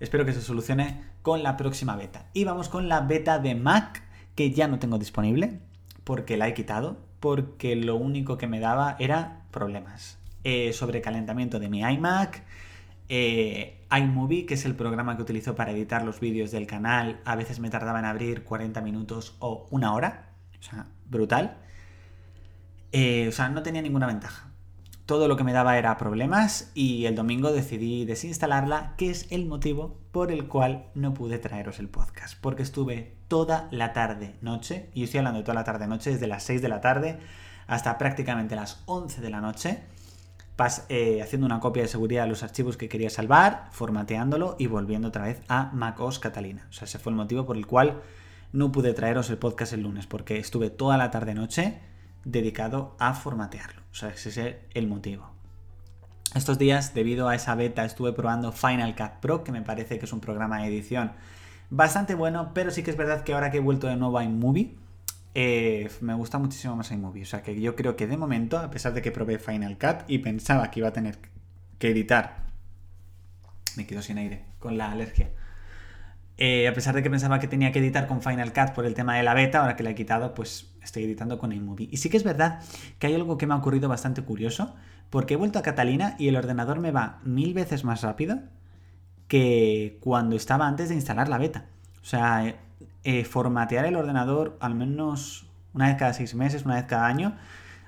espero 0.00 0.24
que 0.24 0.32
se 0.32 0.40
solucione 0.40 1.04
con 1.22 1.42
la 1.42 1.56
próxima 1.56 1.96
beta. 1.96 2.28
Y 2.32 2.44
vamos 2.44 2.68
con 2.68 2.88
la 2.88 3.00
beta 3.00 3.38
de 3.38 3.54
Mac, 3.54 4.02
que 4.34 4.50
ya 4.50 4.68
no 4.68 4.78
tengo 4.78 4.98
disponible 4.98 5.60
porque 6.02 6.36
la 6.36 6.48
he 6.48 6.54
quitado 6.54 6.98
porque 7.24 7.74
lo 7.74 7.96
único 7.96 8.36
que 8.36 8.46
me 8.46 8.60
daba 8.60 8.96
era 8.98 9.46
problemas. 9.50 10.18
Eh, 10.42 10.74
sobrecalentamiento 10.74 11.58
de 11.58 11.70
mi 11.70 11.80
iMac, 11.80 12.42
eh, 13.08 13.86
iMovie, 13.90 14.44
que 14.44 14.52
es 14.52 14.66
el 14.66 14.74
programa 14.74 15.16
que 15.16 15.22
utilizo 15.22 15.54
para 15.54 15.70
editar 15.70 16.04
los 16.04 16.20
vídeos 16.20 16.50
del 16.50 16.66
canal, 16.66 17.22
a 17.24 17.34
veces 17.34 17.60
me 17.60 17.70
tardaba 17.70 17.98
en 17.98 18.04
abrir 18.04 18.44
40 18.44 18.82
minutos 18.82 19.36
o 19.38 19.66
una 19.70 19.94
hora. 19.94 20.34
O 20.60 20.62
sea, 20.62 20.86
brutal. 21.06 21.56
Eh, 22.92 23.28
o 23.28 23.32
sea, 23.32 23.48
no 23.48 23.62
tenía 23.62 23.80
ninguna 23.80 24.06
ventaja. 24.06 24.50
Todo 25.06 25.28
lo 25.28 25.36
que 25.36 25.44
me 25.44 25.52
daba 25.52 25.76
era 25.76 25.98
problemas 25.98 26.70
y 26.72 27.04
el 27.04 27.14
domingo 27.14 27.52
decidí 27.52 28.06
desinstalarla, 28.06 28.94
que 28.96 29.10
es 29.10 29.30
el 29.30 29.44
motivo 29.44 29.98
por 30.12 30.32
el 30.32 30.48
cual 30.48 30.86
no 30.94 31.12
pude 31.12 31.38
traeros 31.38 31.78
el 31.78 31.90
podcast, 31.90 32.40
porque 32.40 32.62
estuve 32.62 33.18
toda 33.28 33.68
la 33.70 33.92
tarde 33.92 34.34
noche, 34.40 34.88
y 34.94 35.04
estoy 35.04 35.18
hablando 35.18 35.40
de 35.40 35.44
toda 35.44 35.56
la 35.56 35.64
tarde 35.64 35.86
noche, 35.88 36.10
desde 36.10 36.26
las 36.26 36.42
6 36.44 36.62
de 36.62 36.68
la 36.68 36.80
tarde 36.80 37.18
hasta 37.66 37.98
prácticamente 37.98 38.56
las 38.56 38.82
11 38.86 39.20
de 39.20 39.28
la 39.28 39.42
noche, 39.42 39.82
eh, 40.88 41.20
haciendo 41.20 41.44
una 41.44 41.60
copia 41.60 41.82
de 41.82 41.88
seguridad 41.88 42.22
de 42.22 42.30
los 42.30 42.42
archivos 42.42 42.78
que 42.78 42.88
quería 42.88 43.10
salvar, 43.10 43.68
formateándolo 43.72 44.56
y 44.58 44.68
volviendo 44.68 45.08
otra 45.08 45.24
vez 45.24 45.42
a 45.48 45.70
MacOS 45.74 46.18
Catalina. 46.18 46.66
O 46.70 46.72
sea, 46.72 46.86
ese 46.86 46.98
fue 46.98 47.10
el 47.10 47.16
motivo 47.16 47.44
por 47.44 47.58
el 47.58 47.66
cual 47.66 48.00
no 48.52 48.72
pude 48.72 48.94
traeros 48.94 49.28
el 49.28 49.36
podcast 49.36 49.74
el 49.74 49.82
lunes, 49.82 50.06
porque 50.06 50.38
estuve 50.38 50.70
toda 50.70 50.96
la 50.96 51.10
tarde 51.10 51.34
noche 51.34 51.78
dedicado 52.24 52.96
a 52.98 53.14
formatearlo. 53.14 53.82
O 53.92 53.94
sea, 53.94 54.10
ese 54.10 54.28
es 54.28 54.56
el 54.74 54.86
motivo. 54.86 55.30
Estos 56.34 56.58
días, 56.58 56.94
debido 56.94 57.28
a 57.28 57.34
esa 57.34 57.54
beta, 57.54 57.84
estuve 57.84 58.12
probando 58.12 58.50
Final 58.50 58.96
Cut 58.96 59.20
Pro, 59.20 59.44
que 59.44 59.52
me 59.52 59.62
parece 59.62 59.98
que 59.98 60.06
es 60.06 60.12
un 60.12 60.20
programa 60.20 60.60
de 60.60 60.68
edición 60.68 61.12
bastante 61.70 62.14
bueno, 62.14 62.52
pero 62.54 62.70
sí 62.70 62.82
que 62.82 62.90
es 62.90 62.96
verdad 62.96 63.24
que 63.24 63.34
ahora 63.34 63.50
que 63.50 63.58
he 63.58 63.60
vuelto 63.60 63.86
de 63.86 63.96
nuevo 63.96 64.18
a 64.18 64.24
iMovie, 64.24 64.74
eh, 65.34 65.90
me 66.00 66.14
gusta 66.14 66.38
muchísimo 66.38 66.76
más 66.76 66.90
iMovie. 66.90 67.22
O 67.22 67.26
sea 67.26 67.42
que 67.42 67.60
yo 67.60 67.74
creo 67.76 67.96
que 67.96 68.06
de 68.06 68.16
momento, 68.16 68.58
a 68.58 68.70
pesar 68.70 68.94
de 68.94 69.02
que 69.02 69.10
probé 69.10 69.38
Final 69.38 69.78
Cut 69.78 70.04
y 70.08 70.18
pensaba 70.18 70.70
que 70.70 70.80
iba 70.80 70.88
a 70.88 70.92
tener 70.92 71.18
que 71.78 71.90
editar, 71.90 72.44
me 73.76 73.86
quedo 73.86 74.02
sin 74.02 74.18
aire 74.18 74.44
con 74.58 74.78
la 74.78 74.92
alergia. 74.92 75.30
Eh, 76.36 76.66
a 76.66 76.74
pesar 76.74 76.94
de 76.94 77.02
que 77.02 77.10
pensaba 77.10 77.38
que 77.38 77.46
tenía 77.46 77.70
que 77.72 77.78
editar 77.78 78.06
con 78.06 78.22
Final 78.22 78.52
Cut 78.52 78.70
por 78.74 78.86
el 78.86 78.94
tema 78.94 79.16
de 79.16 79.22
la 79.22 79.34
beta, 79.34 79.60
ahora 79.60 79.76
que 79.76 79.82
la 79.82 79.90
he 79.90 79.94
quitado, 79.94 80.34
pues 80.34 80.73
estoy 80.84 81.04
editando 81.04 81.38
con 81.38 81.52
iMovie. 81.52 81.88
Y 81.90 81.96
sí 81.96 82.08
que 82.10 82.16
es 82.16 82.24
verdad 82.24 82.60
que 82.98 83.06
hay 83.06 83.14
algo 83.14 83.38
que 83.38 83.46
me 83.46 83.54
ha 83.54 83.56
ocurrido 83.56 83.88
bastante 83.88 84.22
curioso, 84.22 84.74
porque 85.10 85.34
he 85.34 85.36
vuelto 85.36 85.58
a 85.58 85.62
Catalina 85.62 86.16
y 86.18 86.28
el 86.28 86.36
ordenador 86.36 86.80
me 86.80 86.90
va 86.90 87.20
mil 87.24 87.54
veces 87.54 87.84
más 87.84 88.02
rápido 88.02 88.40
que 89.28 89.98
cuando 90.00 90.36
estaba 90.36 90.66
antes 90.66 90.88
de 90.88 90.94
instalar 90.94 91.28
la 91.28 91.38
beta. 91.38 91.66
O 92.02 92.04
sea, 92.04 92.46
eh, 92.46 92.56
eh, 93.04 93.24
formatear 93.24 93.86
el 93.86 93.96
ordenador 93.96 94.56
al 94.60 94.74
menos 94.74 95.46
una 95.74 95.88
vez 95.88 95.96
cada 95.96 96.12
seis 96.14 96.34
meses, 96.34 96.64
una 96.64 96.76
vez 96.76 96.84
cada 96.84 97.06
año, 97.06 97.36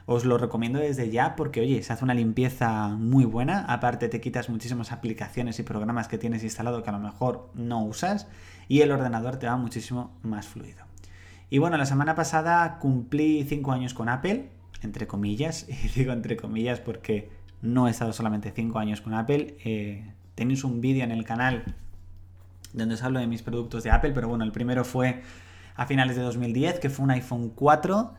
os 0.07 0.25
lo 0.25 0.39
recomiendo 0.39 0.79
desde 0.79 1.11
ya 1.11 1.35
porque, 1.37 1.61
oye, 1.61 1.83
se 1.83 1.93
hace 1.93 2.05
una 2.05 2.15
limpieza 2.15 2.89
muy 2.89 3.25
buena. 3.25 3.65
Aparte, 3.65 4.09
te 4.09 4.21
quitas 4.21 4.49
muchísimas 4.49 4.93
aplicaciones 4.93 5.59
y 5.59 5.63
programas 5.63 6.09
que 6.09 6.19
tienes 6.19 6.45
instalado 6.45 6.83
que 6.83 6.91
a 6.91 6.93
lo 6.93 7.01
mejor 7.01 7.51
no 7.55 7.85
usas 7.85 8.29
y 8.69 8.81
el 8.81 8.93
ordenador 8.93 9.37
te 9.37 9.47
va 9.47 9.57
muchísimo 9.57 10.17
más 10.23 10.47
fluido. 10.47 10.85
Y 11.49 11.59
bueno, 11.59 11.77
la 11.77 11.87
semana 11.87 12.15
pasada 12.15 12.79
cumplí 12.79 13.45
5 13.45 13.73
años 13.73 13.95
con 13.95 14.09
Apple, 14.09 14.51
entre 14.83 15.07
comillas, 15.07 15.67
y 15.69 15.89
digo 15.89 16.13
entre 16.13 16.37
comillas 16.37 16.81
porque 16.81 17.31
no 17.63 17.89
he 17.89 17.91
estado 17.91 18.13
solamente 18.13 18.53
5 18.55 18.79
años 18.79 19.01
con 19.01 19.15
Apple. 19.15 19.57
Eh, 19.65 20.13
tenéis 20.35 20.65
un 20.65 20.81
vídeo 20.81 21.05
en 21.05 21.13
el 21.13 21.25
canal 21.25 21.65
donde 22.73 22.95
os 22.95 23.03
hablo 23.03 23.21
de 23.21 23.27
mis 23.27 23.43
productos 23.43 23.85
de 23.85 23.91
Apple, 23.91 24.13
pero 24.13 24.29
bueno, 24.29 24.45
el 24.45 24.53
primero 24.53 24.85
fue 24.85 25.23
a 25.77 25.87
finales 25.87 26.17
de 26.17 26.23
2010, 26.23 26.79
que 26.79 26.91
fue 26.91 27.05
un 27.05 27.11
iPhone 27.11 27.51
4 27.55 28.15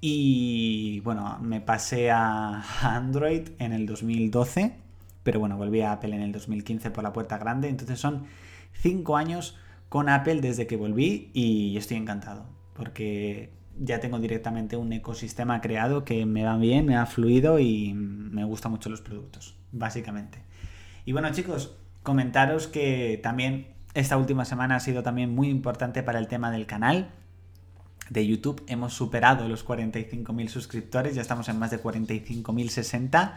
y 0.00 1.00
bueno, 1.00 1.38
me 1.40 1.60
pasé 1.60 2.10
a 2.10 2.64
Android 2.82 3.50
en 3.58 3.72
el 3.72 3.86
2012, 3.86 4.74
pero 5.22 5.40
bueno, 5.40 5.56
volví 5.56 5.80
a 5.82 5.92
Apple 5.92 6.14
en 6.14 6.22
el 6.22 6.32
2015 6.32 6.90
por 6.90 7.04
la 7.04 7.12
puerta 7.12 7.38
grande. 7.38 7.68
Entonces 7.68 8.00
son 8.00 8.24
5 8.72 9.16
años 9.16 9.56
con 9.92 10.08
Apple 10.08 10.40
desde 10.40 10.66
que 10.66 10.76
volví 10.76 11.30
y 11.34 11.76
estoy 11.76 11.98
encantado, 11.98 12.46
porque 12.72 13.52
ya 13.78 14.00
tengo 14.00 14.18
directamente 14.20 14.78
un 14.78 14.90
ecosistema 14.90 15.60
creado 15.60 16.02
que 16.02 16.24
me 16.24 16.44
va 16.44 16.56
bien, 16.56 16.86
me 16.86 16.96
ha 16.96 17.04
fluido 17.04 17.58
y 17.58 17.92
me 17.92 18.42
gustan 18.44 18.72
mucho 18.72 18.88
los 18.88 19.02
productos, 19.02 19.54
básicamente. 19.70 20.38
Y 21.04 21.12
bueno 21.12 21.30
chicos, 21.32 21.76
comentaros 22.02 22.68
que 22.68 23.20
también 23.22 23.66
esta 23.92 24.16
última 24.16 24.46
semana 24.46 24.76
ha 24.76 24.80
sido 24.80 25.02
también 25.02 25.34
muy 25.34 25.50
importante 25.50 26.02
para 26.02 26.20
el 26.20 26.26
tema 26.26 26.50
del 26.50 26.64
canal 26.64 27.10
de 28.08 28.26
YouTube 28.26 28.64
hemos 28.68 28.94
superado 28.94 29.46
los 29.46 29.62
45.000 29.62 30.48
suscriptores, 30.48 31.14
ya 31.14 31.20
estamos 31.20 31.50
en 31.50 31.58
más 31.58 31.70
de 31.70 31.82
45.060 31.82 33.34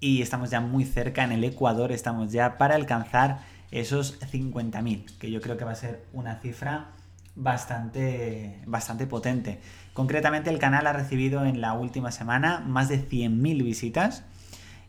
y 0.00 0.22
estamos 0.22 0.48
ya 0.48 0.62
muy 0.62 0.86
cerca, 0.86 1.24
en 1.24 1.32
el 1.32 1.44
Ecuador 1.44 1.92
estamos 1.92 2.32
ya 2.32 2.56
para 2.56 2.74
alcanzar 2.74 3.52
esos 3.70 4.20
50.000, 4.20 5.18
que 5.18 5.30
yo 5.30 5.40
creo 5.40 5.56
que 5.56 5.64
va 5.64 5.72
a 5.72 5.76
ser 5.76 6.04
una 6.12 6.36
cifra 6.36 6.92
bastante, 7.36 8.60
bastante 8.66 9.06
potente. 9.06 9.60
Concretamente 9.92 10.50
el 10.50 10.58
canal 10.58 10.86
ha 10.86 10.92
recibido 10.92 11.44
en 11.44 11.60
la 11.60 11.72
última 11.72 12.10
semana 12.10 12.60
más 12.60 12.88
de 12.88 12.98
100.000 13.08 13.64
visitas 13.64 14.24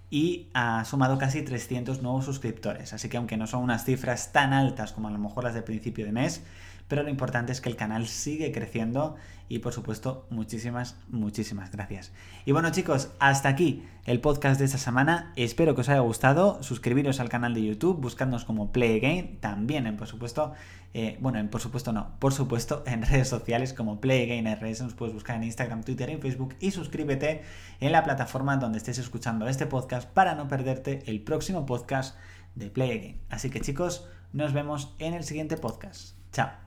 y 0.09 0.47
ha 0.53 0.85
sumado 0.85 1.17
casi 1.17 1.41
300 1.41 2.01
nuevos 2.01 2.25
suscriptores. 2.25 2.93
Así 2.93 3.09
que 3.09 3.17
aunque 3.17 3.37
no 3.37 3.47
son 3.47 3.63
unas 3.63 3.85
cifras 3.85 4.31
tan 4.31 4.53
altas 4.53 4.91
como 4.91 5.07
a 5.07 5.11
lo 5.11 5.17
mejor 5.17 5.43
las 5.43 5.53
de 5.53 5.61
principio 5.61 6.05
de 6.05 6.11
mes, 6.11 6.43
pero 6.87 7.03
lo 7.03 7.09
importante 7.09 7.51
es 7.51 7.61
que 7.61 7.69
el 7.69 7.75
canal 7.75 8.07
sigue 8.07 8.51
creciendo 8.51 9.15
y 9.47 9.59
por 9.59 9.73
supuesto 9.73 10.25
muchísimas, 10.29 10.97
muchísimas 11.07 11.71
gracias. 11.71 12.11
Y 12.45 12.51
bueno 12.51 12.71
chicos, 12.71 13.09
hasta 13.19 13.49
aquí 13.49 13.83
el 14.05 14.21
podcast 14.21 14.59
de 14.59 14.65
esta 14.65 14.77
semana. 14.77 15.33
Espero 15.35 15.75
que 15.75 15.81
os 15.81 15.89
haya 15.89 15.99
gustado. 15.99 16.61
Suscribiros 16.63 17.19
al 17.19 17.29
canal 17.29 17.53
de 17.53 17.63
YouTube, 17.63 17.99
buscadnos 17.99 18.45
como 18.45 18.71
Play 18.71 18.97
Again, 18.97 19.37
también 19.39 19.87
en 19.87 19.97
por 19.97 20.07
supuesto, 20.07 20.53
eh, 20.93 21.17
bueno, 21.19 21.39
en 21.39 21.49
por 21.49 21.61
supuesto 21.61 21.91
no, 21.91 22.19
por 22.19 22.33
supuesto 22.33 22.83
en 22.87 23.03
redes 23.03 23.27
sociales 23.27 23.73
como 23.73 24.01
Play 24.01 24.23
Again 24.23 24.47
RS, 24.59 24.81
nos 24.81 24.93
puedes 24.93 25.13
buscar 25.13 25.35
en 25.35 25.43
Instagram, 25.43 25.83
Twitter 25.83 26.09
y 26.09 26.17
Facebook 26.17 26.55
y 26.59 26.71
suscríbete 26.71 27.43
en 27.79 27.91
la 27.91 28.03
plataforma 28.03 28.57
donde 28.57 28.77
estés 28.77 28.97
escuchando 28.97 29.47
este 29.47 29.65
podcast 29.65 30.09
para 30.09 30.35
no 30.35 30.47
perderte 30.47 31.03
el 31.05 31.21
próximo 31.21 31.65
podcast 31.65 32.17
de 32.55 32.69
Play 32.69 32.91
Again. 32.91 33.21
Así 33.29 33.49
que 33.49 33.61
chicos, 33.61 34.07
nos 34.33 34.53
vemos 34.53 34.95
en 34.99 35.13
el 35.13 35.23
siguiente 35.23 35.57
podcast. 35.57 36.15
Chao. 36.31 36.64